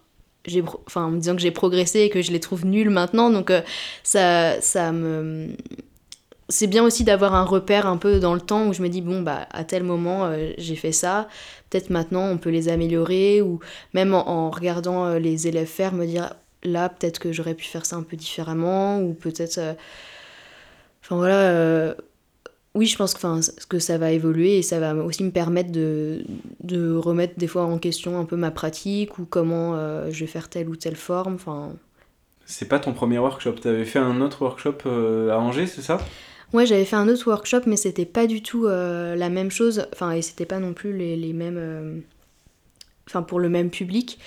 [0.86, 3.50] enfin, en me disant que j'ai progressé et que je les trouve nuls maintenant, donc
[3.50, 3.60] euh,
[4.02, 5.48] ça, ça me...
[6.48, 9.02] C'est bien aussi d'avoir un repère un peu dans le temps où je me dis,
[9.02, 11.28] bon, bah, à tel moment, euh, j'ai fait ça,
[11.68, 13.58] peut-être maintenant on peut les améliorer, ou
[13.92, 16.32] même en, en regardant les élèves faire, me dire,
[16.62, 19.58] là, peut-être que j'aurais pu faire ça un peu différemment, ou peut-être.
[19.58, 19.74] Euh,
[21.02, 21.50] enfin voilà.
[21.50, 21.94] Euh,
[22.74, 26.24] oui, je pense que, que ça va évoluer et ça va aussi me permettre de,
[26.62, 30.26] de remettre des fois en question un peu ma pratique ou comment euh, je vais
[30.26, 31.36] faire telle ou telle forme.
[31.36, 31.72] Enfin.
[32.44, 34.88] C'est pas ton premier workshop, tu avais fait un autre workshop
[35.30, 35.98] à Angers, c'est ça?
[36.52, 39.86] Ouais, j'avais fait un autre workshop, mais c'était pas du tout la même chose.
[39.92, 42.02] Enfin, et c'était pas non plus les, les mêmes.
[43.08, 44.18] Enfin, pour le même public.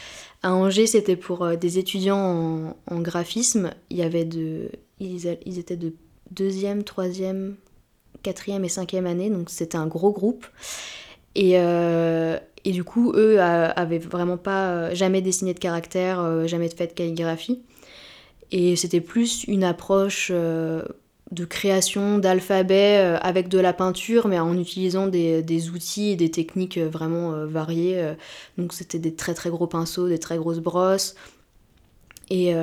[0.42, 3.72] À Angers, c'était pour euh, des étudiants en, graphisme.
[3.90, 5.94] Il y avait de, ils, étaient de
[6.32, 7.56] deuxième, troisième,
[8.24, 10.48] quatrième et cinquième année, donc c'était un gros groupe.
[11.36, 16.70] Et, euh, et du coup, eux avaient vraiment pas euh, jamais dessiné de caractère, jamais
[16.70, 17.62] fait de calligraphie.
[18.52, 20.32] Et c'était plus une approche
[21.32, 26.32] de création d'alphabet euh, avec de la peinture, mais en utilisant des, outils et des
[26.32, 28.14] techniques euh, vraiment euh, variées.
[28.58, 31.16] Donc c'était des très très gros pinceaux, des très grosses brosses.
[32.32, 32.54] Et,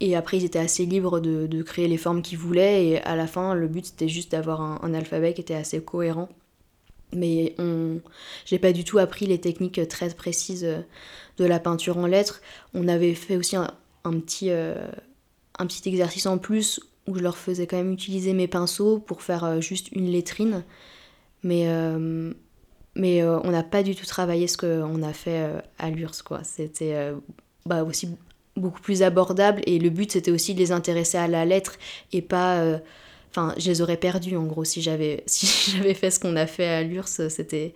[0.00, 2.86] et après, ils étaient assez libres de, créer les formes qu'ils voulaient.
[2.86, 6.28] Et à la fin, le but c'était juste d'avoir un, alphabet qui était assez cohérent.
[7.14, 8.00] Mais on...
[8.44, 10.68] j'ai pas du tout appris les techniques très précises
[11.38, 12.42] de la peinture en lettres.
[12.74, 13.68] On avait fait aussi un,
[14.04, 14.50] un petit
[15.86, 19.60] exercice en plus où je leur faisais quand même utiliser mes pinceaux pour faire euh,
[19.60, 20.62] juste une lettrine.
[21.42, 22.32] Mais, euh,
[22.94, 26.40] mais euh, on n'a pas du tout travaillé ce qu'on a fait à l'URSS, quoi.
[26.44, 27.12] C'était
[27.64, 28.10] bah, aussi
[28.56, 31.76] beaucoup plus abordable et le but c'était aussi de les intéresser à la lettre
[32.12, 32.62] et pas...
[33.30, 36.46] Enfin, je les aurais perdus en gros si j'avais si j'avais fait ce qu'on a
[36.46, 37.74] fait à l'URSS, c'était...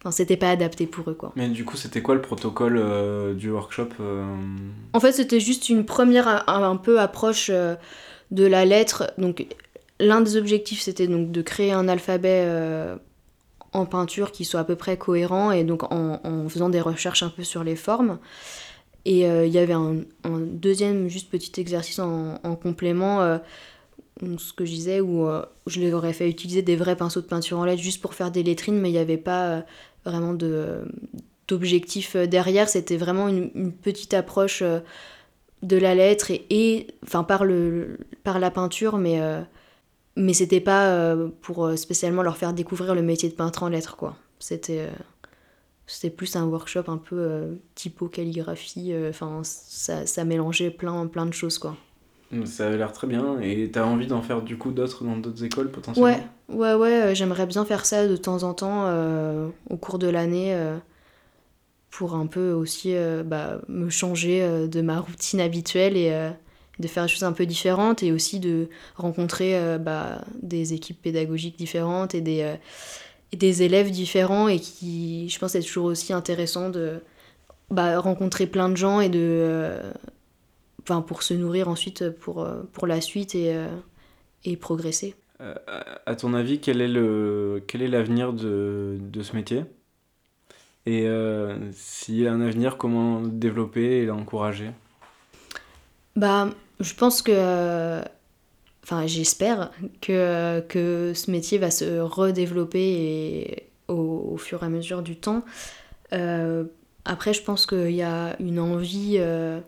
[0.00, 1.32] Enfin, c'était pas adapté pour eux, quoi.
[1.36, 3.88] Mais du coup, c'était quoi le protocole du workshop
[4.92, 7.50] En fait, c'était juste une première un, peu approche
[8.30, 9.12] de la lettre.
[9.18, 9.46] Donc,
[10.00, 12.96] l'un des objectifs, c'était donc de créer un alphabet euh,
[13.72, 17.30] en peinture qui soit à peu près cohérent et donc en, faisant des recherches un
[17.30, 18.18] peu sur les formes.
[19.04, 23.38] Et euh, il y avait un, deuxième, juste petit exercice en, complément, euh,
[24.20, 25.28] ce que je disais, où
[25.66, 28.32] je leur aurais fait utiliser des vrais pinceaux de peinture en lettres juste pour faire
[28.32, 29.64] des lettrines, mais il n'y avait pas
[30.04, 30.36] vraiment
[31.46, 32.68] d'objectif derrière.
[32.68, 34.64] C'était vraiment une, petite approche
[35.66, 39.40] de la lettre et, enfin par le par la peinture mais euh,
[40.16, 43.68] mais c'était pas euh, pour euh, spécialement leur faire découvrir le métier de peintre en
[43.68, 44.16] lettres quoi.
[44.38, 44.88] C'était
[45.86, 51.32] c'était plus un workshop un peu typo calligraphie enfin ça, ça, mélangeait plein plein de
[51.32, 51.76] choses quoi.
[52.44, 53.38] Ça avait l'air très bien.
[53.40, 56.18] Et t'as envie d'en faire du coup d'autres dans d'autres écoles potentiellement?
[56.48, 58.92] Ouais ouais ouais j'aimerais bien faire ça de temps en temps
[59.70, 60.54] au cours de l'année
[61.96, 66.28] pour un peu aussi euh, bah, me changer euh, de ma routine habituelle et euh,
[66.78, 71.56] de faire des choses un peu différentes et aussi de rencontrer bah, des équipes pédagogiques
[71.56, 77.00] différentes et des, élèves différents et qui, je pense, c'est toujours aussi intéressant de
[77.70, 79.78] bah, rencontrer plein de gens et de...
[80.82, 85.14] Enfin, pour se nourrir ensuite pour, pour la suite et, progresser.
[85.38, 89.64] à ton avis, quel est l'avenir de ce métier?
[90.86, 94.70] Et euh, s'il y a un avenir, comment développer et l'encourager?
[96.14, 96.48] Bah,
[96.80, 98.00] je pense que.
[98.84, 105.02] Enfin, j'espère que, que ce métier va se redévelopper et, au, fur et à mesure
[105.02, 105.44] du temps.
[106.12, 106.62] Euh,
[107.04, 109.58] après, je pense qu'il y a une envie euh,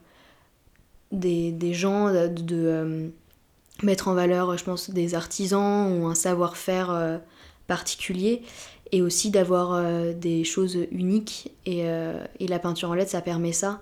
[1.11, 3.11] des, des, gens de, de
[3.83, 7.21] mettre en valeur, je pense, des artisans ou un savoir-faire
[7.66, 8.43] particulier
[8.93, 11.53] et aussi d'avoir euh, des choses uniques.
[11.66, 13.80] Et, euh, et, la peinture en lettres, ça permet ça.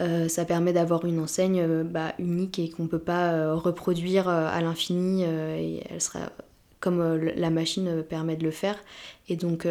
[0.00, 4.60] Euh, ça permet d'avoir une enseigne bah, unique et qu'on ne peut pas reproduire à
[4.60, 5.22] l'infini.
[5.22, 6.30] elle sera
[6.80, 8.76] comme la machine permet de le faire.
[9.28, 9.68] Et donc,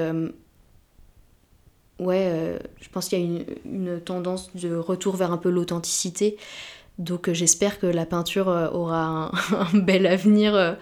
[2.00, 6.38] ouais, je pense qu'il y a une, tendance de retour vers un peu l'authenticité.
[7.00, 9.32] Donc j'espère que la peinture aura
[9.74, 10.78] un bel avenir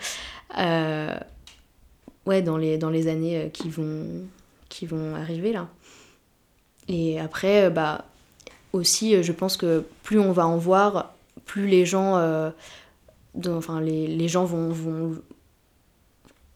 [2.30, 4.06] ouais, dans les, dans les années qui vont,
[4.70, 5.68] qui vont arriver là.
[6.88, 8.06] Et après, bah,
[8.74, 11.14] aussi, je pense que plus on va en voir,
[11.46, 12.14] plus les gens,
[13.46, 15.16] enfin, les, les, gens vont, vont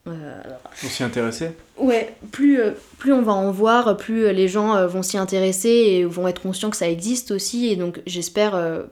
[0.07, 0.41] euh,
[0.81, 4.85] vont s'y intéresser Ouais, plus, euh, plus on va en voir, plus euh, les gens
[4.85, 7.67] vont s'y intéresser et vont être conscients que ça existe aussi.
[7.67, 8.83] Et donc j'espère,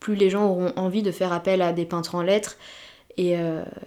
[0.00, 2.56] plus les gens auront envie de faire appel à des peintres en lettres.
[3.16, 3.36] Et,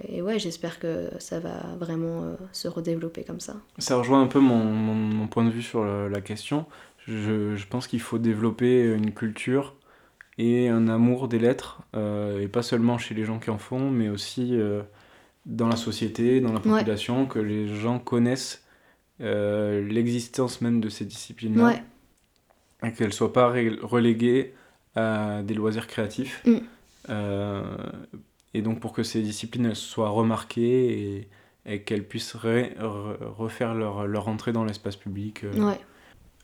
[0.07, 3.57] et ouais, j'espère que ça va vraiment se redévelopper comme ça.
[3.78, 6.65] Ça rejoint un peu mon, mon, point de vue sur la question.
[7.05, 9.75] Je, je pense qu'il faut développer une culture
[10.38, 14.07] et un amour des lettres, et pas seulement chez les gens qui en font, mais
[14.07, 14.57] aussi
[15.47, 18.63] dans la société, dans la population, que les gens connaissent
[19.21, 21.80] euh, l'existence même de ces disciplines-là.
[22.84, 24.53] Et qu'elles ne soient pas reléguées
[24.95, 26.45] à des loisirs créatifs.
[26.45, 26.57] Mm.
[28.58, 31.28] Euh, et donc pour que ces disciplines soient remarquées et,
[31.66, 35.43] et qu'elles puissent refaire leur, leur, entrée dans l'espace public.
[35.43, 35.74] Euh.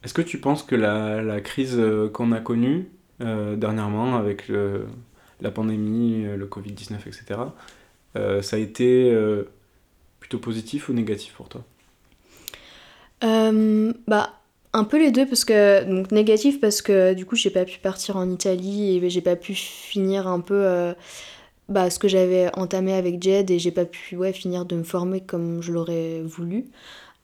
[0.04, 1.80] Est-ce que tu penses que la, la crise
[2.14, 2.90] qu'on a connue
[3.20, 4.52] dernièrement avec
[5.42, 7.40] la pandémie, le Covid-19, etc.,
[8.16, 9.50] euh, ça a été euh,
[10.20, 11.64] plutôt positif ou négatif pour toi?
[13.24, 14.40] Euh, Bah
[14.76, 17.78] un peu les deux parce que donc négatif parce que du coup j'ai pas pu
[17.78, 20.96] partir en Italie et j'ai pas pu finir un peu
[21.74, 24.84] bah, ce que j'avais entamé avec Jed et j'ai pas pu ouais, finir de me
[24.84, 26.66] former comme je l'aurais voulu.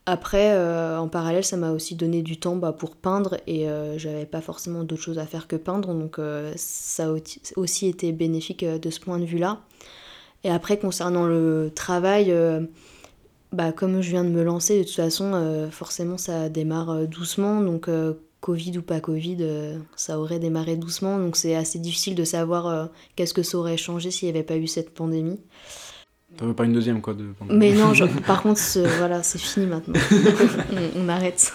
[0.05, 0.57] Après,
[0.97, 4.83] en parallèle, ça m'a aussi donné du temps bah, pour peindre et j'avais pas forcément
[4.83, 6.19] d'autres choses à faire que peindre, donc
[6.55, 7.15] ça a
[7.55, 9.59] aussi été bénéfique de ce point de vue-là.
[10.43, 12.61] Et après, concernant le travail, euh,
[13.51, 17.05] bah, comme je viens de me lancer, de toute façon, euh, forcément, ça démarre euh,
[17.05, 17.61] doucement.
[17.61, 17.89] Donc,
[18.41, 19.45] Covid ou pas Covid,
[19.95, 21.17] ça aurait démarré doucement.
[21.17, 24.57] Donc, c'est assez difficile de savoir qu'est-ce que ça aurait changé s'il n'y avait pas
[24.57, 25.39] eu cette pandémie.
[26.37, 27.91] T'en veux pas une deuxième, quoi, de Mais non,
[28.27, 28.61] par contre,
[28.97, 29.99] voilà, c'est fini maintenant.
[30.95, 31.51] on, on arrête.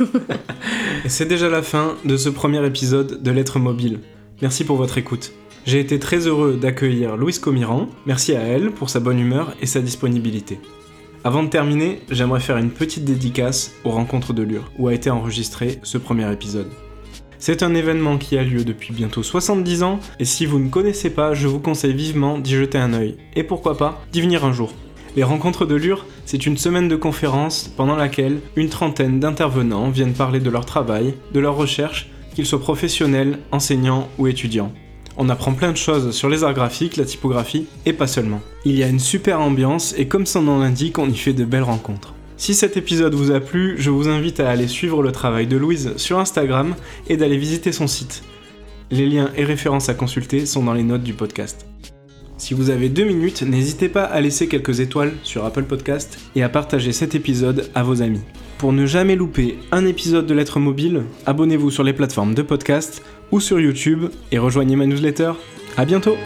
[1.07, 4.01] C'est déjà la fin de ce premier épisode de Lettres Mobile.
[4.43, 5.33] Merci pour votre écoute.
[5.65, 9.67] J'ai été très heureux d'accueillir Louise Comiran, merci à elle pour sa bonne humeur et
[9.67, 10.59] sa disponibilité.
[11.27, 15.09] Avant de terminer, j'aimerais faire une petite dédicace aux rencontres de Lure, où a été
[15.09, 16.69] enregistré ce premier épisode.
[17.39, 21.09] C'est un événement qui a lieu depuis bientôt 70 ans, et si vous ne connaissez
[21.09, 24.53] pas, je vous conseille vivement d'y jeter un œil, et pourquoi pas d'y venir un
[24.53, 24.75] jour.
[25.17, 30.13] Les rencontres de Lure, c'est une semaine de conférences pendant laquelle une trentaine d'intervenants viennent
[30.13, 34.75] parler de leur travail, de leur recherche, qu'ils soient professionnels, enseignants ou étudiants.
[35.17, 38.41] On apprend plein de choses sur les arts graphiques, la typographie, et pas seulement.
[38.65, 41.45] Il y a une super ambiance et comme son nom l'indique, on y fait de
[41.45, 42.15] belles rencontres.
[42.37, 45.57] Si cet épisode vous a plu, je vous invite à aller suivre le travail de
[45.57, 46.75] Louise sur Instagram
[47.09, 48.25] et d'aller visiter son site.
[48.91, 51.67] Les liens et références à consulter sont dans les notes du podcast.
[52.37, 56.43] Si vous avez deux minutes, n'hésitez pas à laisser quelques étoiles sur Apple Podcast et
[56.43, 58.21] à partager cet épisode à vos amis.
[58.59, 63.03] Pour ne jamais louper un épisode de Lettres Mobile, abonnez-vous sur les plateformes de podcast
[63.33, 65.33] ou sur YouTube et rejoignez ma newsletter.
[65.77, 66.17] A bientôt